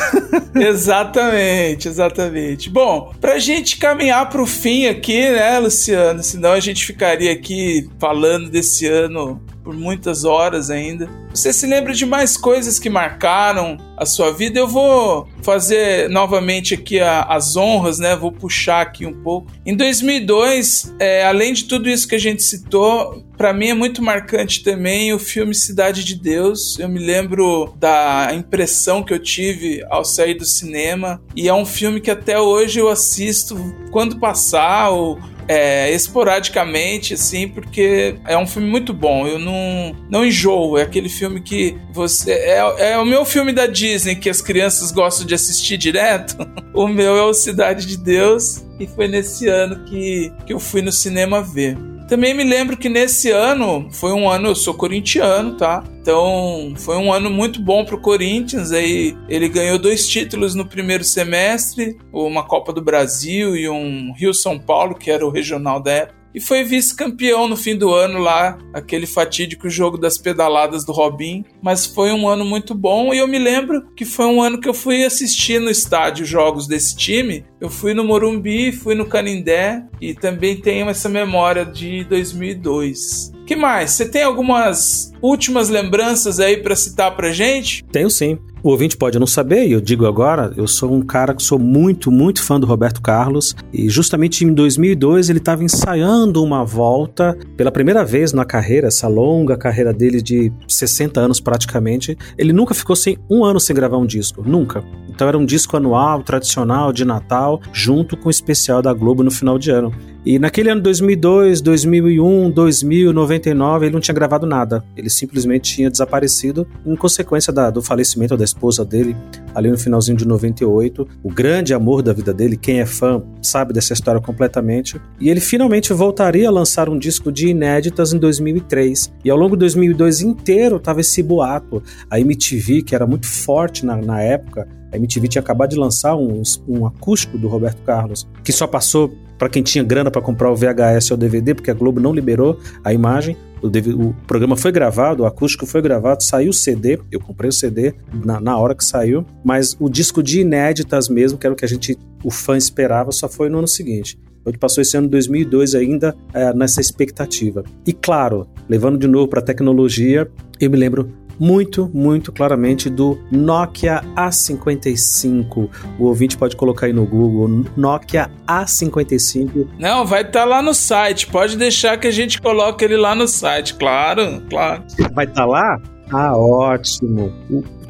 [0.55, 2.71] Exatamente, exatamente.
[2.71, 6.23] Bom, pra gente caminhar pro fim aqui, né, Luciano?
[6.23, 11.09] Senão a gente ficaria aqui falando desse ano por muitas horas ainda.
[11.33, 14.59] Você se lembra de mais coisas que marcaram a sua vida?
[14.59, 18.15] Eu vou fazer novamente aqui a, as honras, né?
[18.15, 19.51] Vou puxar aqui um pouco.
[19.65, 24.03] Em 2002, é, além de tudo isso que a gente citou, para mim é muito
[24.03, 26.79] marcante também o filme Cidade de Deus.
[26.79, 31.65] Eu me lembro da impressão que eu tive ao sair do cinema e é um
[31.65, 33.57] filme que até hoje eu assisto
[33.91, 35.19] quando passar ou
[35.49, 39.27] é, esporadicamente, assim, porque é um filme muito bom.
[39.27, 40.79] Eu não, não enjoo.
[40.79, 42.33] É aquele filme que você.
[42.33, 46.37] É, é o meu filme da Disney que as crianças gostam de assistir direto.
[46.75, 48.65] o meu é o Cidade de Deus.
[48.79, 51.77] E foi nesse ano que, que eu fui no cinema ver.
[52.09, 55.83] Também me lembro que nesse ano foi um ano, eu sou corintiano, tá?
[56.01, 58.73] Então foi um ano muito bom pro Corinthians.
[58.73, 64.35] Aí ele ganhou dois títulos no primeiro semestre, uma Copa do Brasil e um Rio
[64.35, 68.19] São Paulo, que era o regional da época e foi vice-campeão no fim do ano
[68.19, 71.45] lá, aquele fatídico jogo das pedaladas do Robin.
[71.63, 74.69] Mas foi um ano muito bom e eu me lembro que foi um ano que
[74.69, 77.45] eu fui assistir no estádio jogos desse time.
[77.61, 83.33] Eu fui no Morumbi, fui no Canindé e também tenho essa memória de 2002.
[83.47, 83.93] Que mais?
[83.93, 87.83] Você tem algumas últimas lembranças aí para citar pra gente?
[87.91, 88.39] Tenho sim.
[88.63, 91.59] O ouvinte pode não saber, e eu digo agora, eu sou um cara que sou
[91.59, 97.37] muito, muito fã do Roberto Carlos, e justamente em 2002 ele estava ensaiando uma volta
[97.59, 102.17] pela primeira vez na carreira, essa longa carreira dele de 60 anos praticamente.
[102.39, 104.83] Ele nunca ficou sem um ano sem gravar um disco, nunca.
[105.11, 109.31] Então era um disco anual, tradicional, de Natal, junto com o especial da Globo no
[109.31, 109.93] final de ano.
[110.25, 114.83] E naquele ano 2002, 2001, 2000, 99, ele não tinha gravado nada.
[114.97, 119.17] Ele simplesmente tinha desaparecido em consequência da, do falecimento da esposa dele,
[119.55, 121.07] ali no finalzinho de 98.
[121.23, 125.01] O grande amor da vida dele, quem é fã sabe dessa história completamente.
[125.21, 129.13] E ele finalmente voltaria a lançar um disco de inéditas em 2003.
[129.25, 131.83] E ao longo de 2002 inteiro tava esse boato.
[132.11, 136.15] A MTV, que era muito forte na, na época, a MTV tinha acabado de lançar
[136.15, 140.51] um, um acústico do Roberto Carlos, que só passou para quem tinha grana para comprar
[140.51, 143.37] o VHS ou DVD, porque a Globo não liberou a imagem.
[143.65, 147.53] O, o, programa foi gravado, o acústico foi gravado, saiu o CD, eu comprei o
[147.53, 151.57] CD na, na, hora que saiu, mas o disco de inéditas mesmo, que era o
[151.57, 154.19] que a gente, o fã esperava, só foi no ano seguinte.
[154.47, 157.65] Gente passou esse ano 2002 ainda é, nessa expectativa.
[157.87, 161.09] E claro, levando de novo para a tecnologia, eu me lembro
[161.39, 165.69] muito, muito claramente do Nokia A55.
[165.99, 169.69] O ouvinte pode colocar aí no Google Nokia A55.
[169.79, 171.27] Não, vai estar tá lá no site.
[171.27, 174.83] Pode deixar que a gente coloque ele lá no site, claro, claro.
[175.13, 175.81] Vai estar tá lá?
[176.11, 177.33] Ah, ótimo.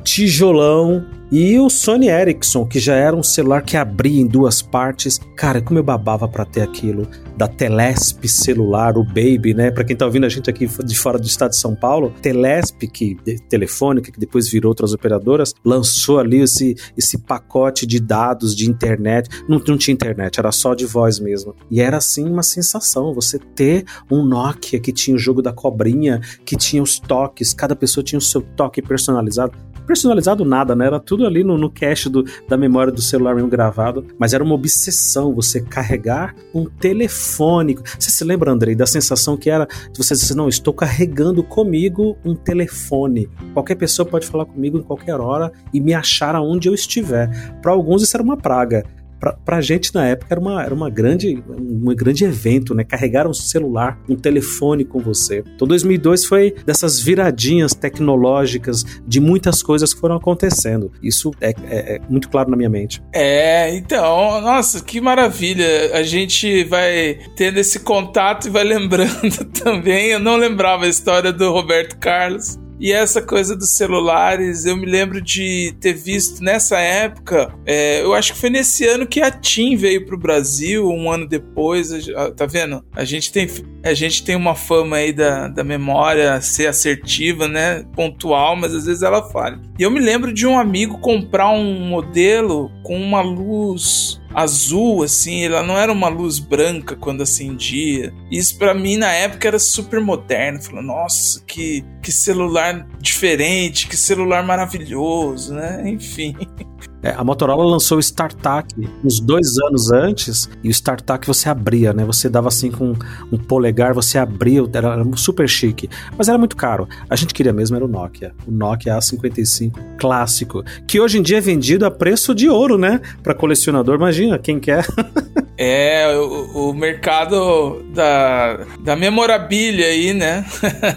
[0.04, 5.18] Tijolão e o Sony Ericsson, que já era um celular que abria em duas partes.
[5.34, 7.08] Cara, como eu babava para ter aquilo.
[7.36, 9.72] Da Telesp celular, o Baby, né?
[9.72, 12.86] Para quem tá ouvindo a gente aqui de fora do estado de São Paulo, Telesp,
[12.86, 13.16] que
[13.48, 19.28] telefônica, que depois virou outras operadoras, lançou ali esse, esse pacote de dados de internet.
[19.48, 21.56] Não, não tinha internet, era só de voz mesmo.
[21.68, 26.20] E era assim uma sensação, você ter um Nokia que tinha o jogo da cobrinha,
[26.44, 29.52] que tinha os toques, cada pessoa tinha o seu toque personalizado
[29.86, 30.86] personalizado nada, né?
[30.86, 34.42] Era tudo ali no, no cache do, da memória do celular mesmo gravado, mas era
[34.42, 37.76] uma obsessão você carregar um telefone.
[37.98, 42.16] Você se lembra, Andrei, da sensação que era de você dizer, não, estou carregando comigo
[42.24, 43.28] um telefone.
[43.52, 47.30] Qualquer pessoa pode falar comigo em qualquer hora e me achar aonde eu estiver.
[47.60, 48.84] Para alguns isso era uma praga
[49.32, 52.84] pra, gente na época era uma, era uma grande, um grande evento, né?
[52.84, 55.42] Carregar um celular, um telefone com você.
[55.54, 60.92] Então 2002 foi dessas viradinhas tecnológicas de muitas coisas que foram acontecendo.
[61.02, 63.02] Isso é, é, é muito claro na minha mente.
[63.12, 65.64] É, então, nossa, que maravilha.
[65.94, 70.08] A gente vai tendo esse contato e vai lembrando também.
[70.08, 72.58] Eu não lembrava a história do Roberto Carlos.
[72.78, 78.12] E essa coisa dos celulares, eu me lembro de ter visto nessa época, é, eu
[78.14, 81.90] acho que foi nesse ano que a TIM veio pro Brasil, um ano depois,
[82.36, 82.84] tá vendo?
[82.94, 83.48] A gente tem,
[83.84, 87.84] a gente tem uma fama aí da, da memória ser assertiva, né?
[87.94, 89.60] Pontual, mas às vezes ela falha.
[89.78, 95.44] E eu me lembro de um amigo comprar um modelo com uma luz azul, assim,
[95.44, 98.12] ela não era uma luz branca quando acendia.
[98.30, 100.62] Isso para mim na época era super moderno.
[100.62, 105.82] Falei, nossa, que, que celular diferente, que celular maravilhoso, né?
[105.88, 106.36] Enfim.
[107.04, 108.74] É, a Motorola lançou o StarTAC
[109.04, 112.02] uns dois anos antes, e o StarTAC você abria, né?
[112.06, 112.94] Você dava assim com
[113.30, 115.90] um polegar, você abria, era, era super chique.
[116.16, 116.88] Mas era muito caro.
[117.10, 118.32] A gente queria mesmo era o Nokia.
[118.46, 123.02] O Nokia A55 clássico, que hoje em dia é vendido a preço de ouro, né?
[123.22, 124.86] Para colecionador, imagina, quem quer.
[125.56, 130.44] É, o, o, mercado da, da memorabilia aí, né?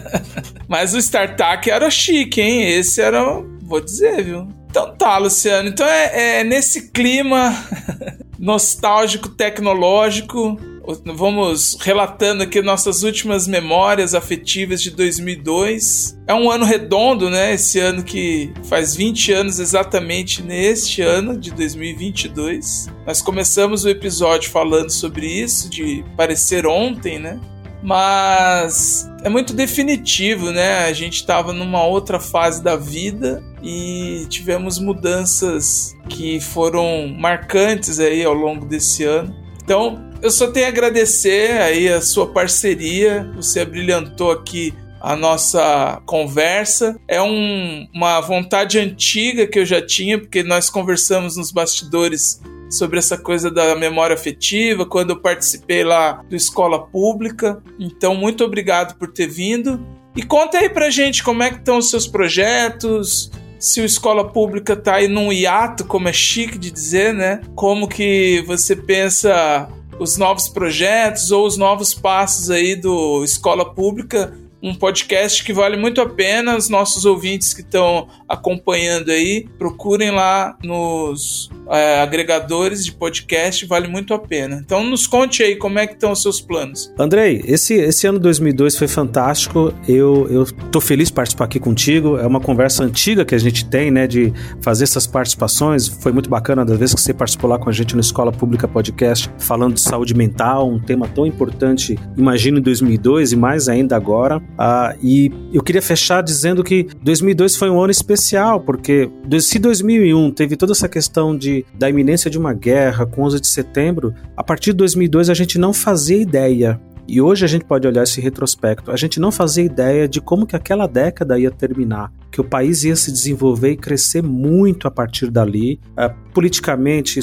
[0.67, 2.67] Mas o StarTAC era chique, hein?
[2.67, 4.56] Esse era, vou dizer, viu?
[4.69, 5.69] Então tá, Luciano.
[5.69, 7.53] Então é, é nesse clima
[8.37, 10.59] nostálgico, tecnológico,
[11.05, 16.17] vamos relatando aqui nossas últimas memórias afetivas de 2002.
[16.25, 17.53] É um ano redondo, né?
[17.53, 22.87] Esse ano que faz 20 anos exatamente neste ano de 2022.
[23.05, 27.39] Nós começamos o episódio falando sobre isso, de parecer ontem, né?
[27.83, 30.85] Mas é muito definitivo, né?
[30.85, 38.23] A gente estava numa outra fase da vida e tivemos mudanças que foram marcantes aí
[38.23, 39.35] ao longo desse ano.
[39.61, 46.01] Então, eu só tenho a agradecer aí a sua parceria, você brilhantou aqui a nossa
[46.05, 46.97] conversa.
[47.05, 52.99] É um, uma vontade antiga que eu já tinha, porque nós conversamos nos bastidores sobre
[52.99, 57.61] essa coisa da memória afetiva, quando eu participei lá do Escola Pública.
[57.79, 59.79] Então, muito obrigado por ter vindo.
[60.15, 64.27] E conta aí pra gente como é que estão os seus projetos, se o escola
[64.27, 67.41] pública tá aí num hiato, como é chique de dizer, né?
[67.55, 69.67] Como que você pensa
[69.99, 75.77] os novos projetos ou os novos passos aí do escola pública um podcast que vale
[75.77, 76.57] muito a pena.
[76.57, 83.87] Os nossos ouvintes que estão acompanhando aí, procurem lá nos é, agregadores de podcast, vale
[83.87, 84.61] muito a pena.
[84.63, 86.91] Então nos conte aí como é que estão os seus planos.
[86.97, 89.73] Andrei, esse, esse ano 2002 foi fantástico.
[89.87, 90.45] Eu, eu
[90.81, 92.17] feliz de participar aqui contigo.
[92.17, 95.87] É uma conversa antiga que a gente tem, né, de fazer essas participações.
[95.87, 98.67] Foi muito bacana da vez que você participou lá com a gente no Escola Pública
[98.67, 103.95] Podcast, falando de saúde mental, um tema tão importante, imagino em 2002 e mais ainda
[103.95, 104.41] agora.
[104.57, 110.31] Ah, e eu queria fechar dizendo que 2002 foi um ano especial, porque se 2001
[110.31, 114.43] teve toda essa questão de, da iminência de uma guerra com 11 de setembro, a
[114.43, 118.19] partir de 2002 a gente não fazia ideia e hoje a gente pode olhar esse
[118.19, 118.91] retrospecto.
[118.91, 122.83] A gente não fazia ideia de como que aquela década ia terminar, que o país
[122.83, 127.19] ia se desenvolver e crescer muito a partir dali, uh, politicamente,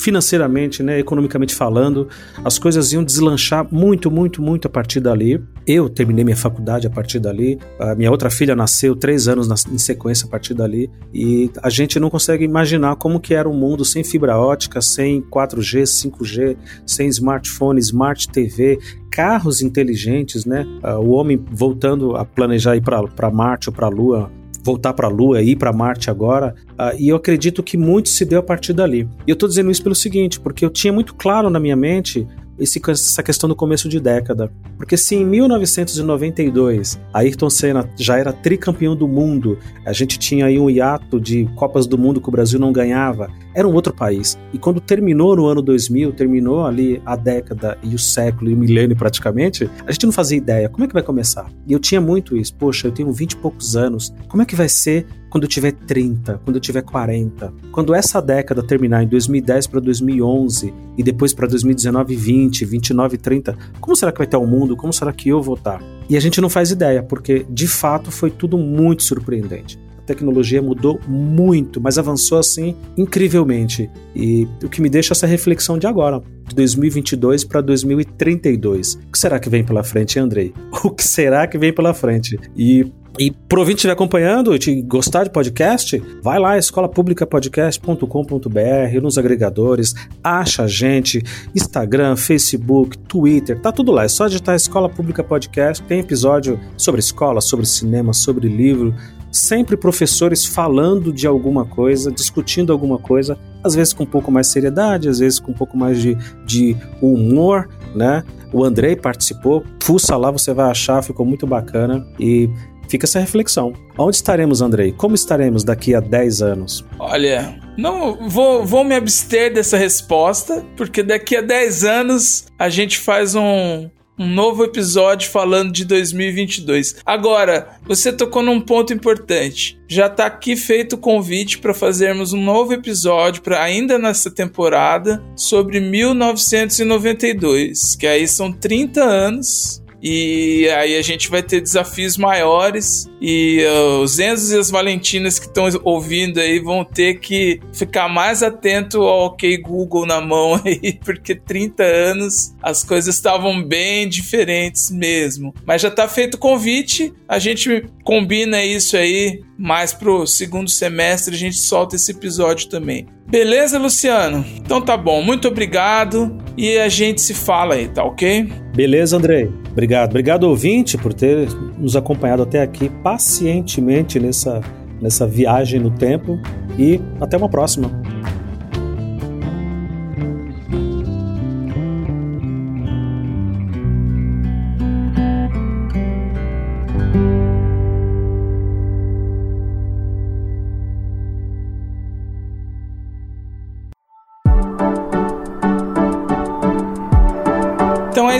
[0.00, 2.08] financeiramente, né, economicamente falando,
[2.42, 5.42] as coisas iam deslanchar muito, muito, muito a partir dali.
[5.66, 9.54] Eu terminei minha faculdade a partir dali, a minha outra filha nasceu três anos na,
[9.70, 13.54] em sequência a partir dali, e a gente não consegue imaginar como que era um
[13.54, 18.78] mundo sem fibra ótica, sem 4G, 5G, sem smartphone, smart TV,
[19.10, 20.66] carros inteligentes, né?
[20.82, 24.30] Uh, o homem voltando a planejar ir para Marte ou para a Lua
[24.62, 28.24] voltar para a Lua, ir para Marte agora, uh, e eu acredito que muito se
[28.24, 29.08] deu a partir dali.
[29.26, 32.26] E eu estou dizendo isso pelo seguinte, porque eu tinha muito claro na minha mente
[32.60, 34.52] esse, essa questão do começo de década.
[34.76, 40.60] Porque se em 1992 Ayrton Senna já era tricampeão do mundo, a gente tinha aí
[40.60, 44.38] um hiato de Copas do Mundo que o Brasil não ganhava, era um outro país.
[44.52, 48.56] E quando terminou no ano 2000, terminou ali a década e o século e o
[48.56, 51.50] milênio praticamente, a gente não fazia ideia como é que vai começar.
[51.66, 52.54] E eu tinha muito isso.
[52.54, 54.12] Poxa, eu tenho 20 e poucos anos.
[54.28, 57.54] Como é que vai ser quando eu tiver 30, quando eu tiver 40?
[57.72, 63.56] Quando essa década terminar em 2010 para 2011 e depois para 2019 20, 29 30,
[63.80, 64.76] como será que vai estar o mundo?
[64.76, 65.80] Como será que eu vou estar?
[66.08, 69.78] E a gente não faz ideia, porque de fato foi tudo muito surpreendente
[70.10, 73.88] tecnologia mudou muito, mas avançou assim incrivelmente.
[74.14, 78.94] E o que me deixa essa reflexão de agora, de 2022 para 2032.
[78.94, 80.52] O que será que vem pela frente, Andrei?
[80.82, 82.38] O que será que vem pela frente?
[82.56, 82.90] E
[83.20, 89.94] e pro ouvinte estiver acompanhando e gostar de podcast, vai lá, escolapublicapodcast.com.br, nos agregadores,
[90.24, 91.22] acha a gente,
[91.54, 94.04] Instagram, Facebook, Twitter, tá tudo lá.
[94.04, 95.82] É só digitar Escola Pública Podcast.
[95.82, 98.94] Tem episódio sobre escola, sobre cinema, sobre livro,
[99.30, 104.46] sempre professores falando de alguma coisa, discutindo alguma coisa, às vezes com um pouco mais
[104.46, 106.16] de seriedade, às vezes com um pouco mais de,
[106.46, 108.24] de humor, né?
[108.52, 112.50] O Andrei participou, fuça lá, você vai achar, ficou muito bacana e
[112.90, 113.72] fica essa reflexão.
[113.96, 114.92] Onde estaremos, Andrei?
[114.92, 116.84] Como estaremos daqui a 10 anos?
[116.98, 122.98] Olha, não vou, vou me abster dessa resposta, porque daqui a 10 anos a gente
[122.98, 123.88] faz um,
[124.18, 126.96] um novo episódio falando de 2022.
[127.06, 129.78] Agora, você tocou num ponto importante.
[129.88, 135.22] Já está aqui feito o convite para fazermos um novo episódio para ainda nessa temporada
[135.34, 143.06] sobre 1992, que aí são 30 anos e aí a gente vai ter desafios maiores
[143.20, 148.08] e uh, os Enzos e as Valentinas que estão ouvindo aí vão ter que ficar
[148.08, 154.08] mais atento ao OK Google na mão aí, porque 30 anos as coisas estavam bem
[154.08, 155.54] diferentes mesmo.
[155.66, 161.34] Mas já tá feito o convite, a gente combina isso aí mais pro segundo semestre,
[161.34, 163.06] a gente solta esse episódio também.
[163.30, 164.44] Beleza, Luciano?
[164.56, 168.52] Então tá bom, muito obrigado e a gente se fala aí, tá ok?
[168.74, 169.48] Beleza, Andrei.
[169.70, 170.10] Obrigado.
[170.10, 174.60] Obrigado, ouvinte, por ter nos acompanhado até aqui pacientemente nessa,
[175.00, 176.40] nessa viagem no tempo
[176.76, 177.88] e até uma próxima.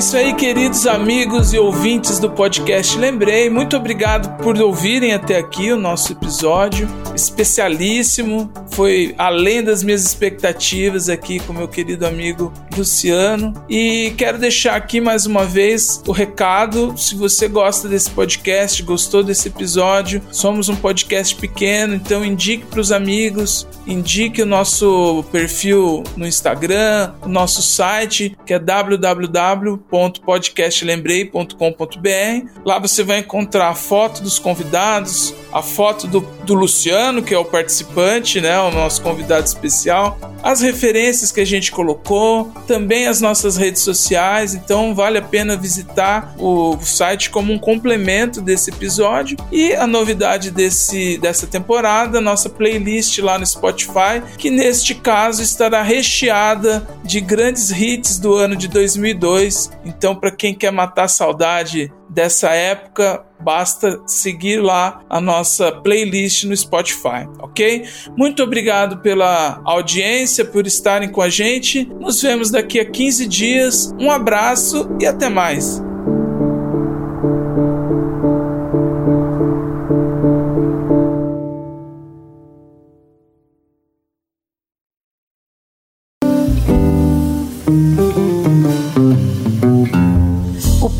[0.00, 3.50] Isso aí, queridos amigos e ouvintes do podcast Lembrei.
[3.50, 8.50] Muito obrigado por ouvirem até aqui o nosso episódio especialíssimo.
[8.70, 13.52] Foi além das minhas expectativas aqui com meu querido amigo Luciano.
[13.68, 16.96] E quero deixar aqui mais uma vez o recado.
[16.96, 22.80] Se você gosta desse podcast, gostou desse episódio, somos um podcast pequeno, então indique para
[22.80, 32.48] os amigos, indique o nosso perfil no Instagram, o nosso site que é www www.podcastlembrei.com.br.
[32.64, 37.38] Lá você vai encontrar a foto dos convidados, a foto do, do Luciano, que é
[37.38, 43.20] o participante, né, o nosso convidado especial, as referências que a gente colocou, também as
[43.20, 44.54] nossas redes sociais.
[44.54, 49.36] Então vale a pena visitar o site como um complemento desse episódio.
[49.50, 55.82] E a novidade desse, dessa temporada, nossa playlist lá no Spotify, que neste caso estará
[55.82, 61.92] recheada de grandes hits do ano de 2002 então, para quem quer matar a saudade
[62.08, 67.84] dessa época, basta seguir lá a nossa playlist no Spotify, ok?
[68.16, 71.84] Muito obrigado pela audiência, por estarem com a gente.
[71.98, 73.94] Nos vemos daqui a 15 dias.
[73.98, 75.82] Um abraço e até mais.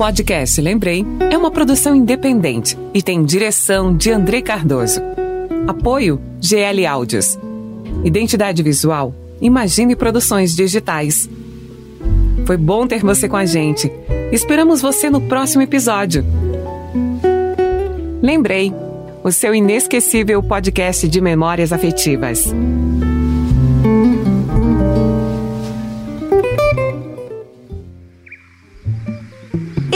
[0.01, 4.99] Podcast Lembrei é uma produção independente e tem direção de André Cardoso.
[5.69, 7.39] Apoio GL Áudios.
[8.03, 11.29] Identidade visual Imagine Produções Digitais.
[12.47, 13.93] Foi bom ter você com a gente.
[14.33, 16.25] Esperamos você no próximo episódio.
[18.23, 18.73] Lembrei,
[19.23, 22.47] o seu inesquecível podcast de memórias afetivas.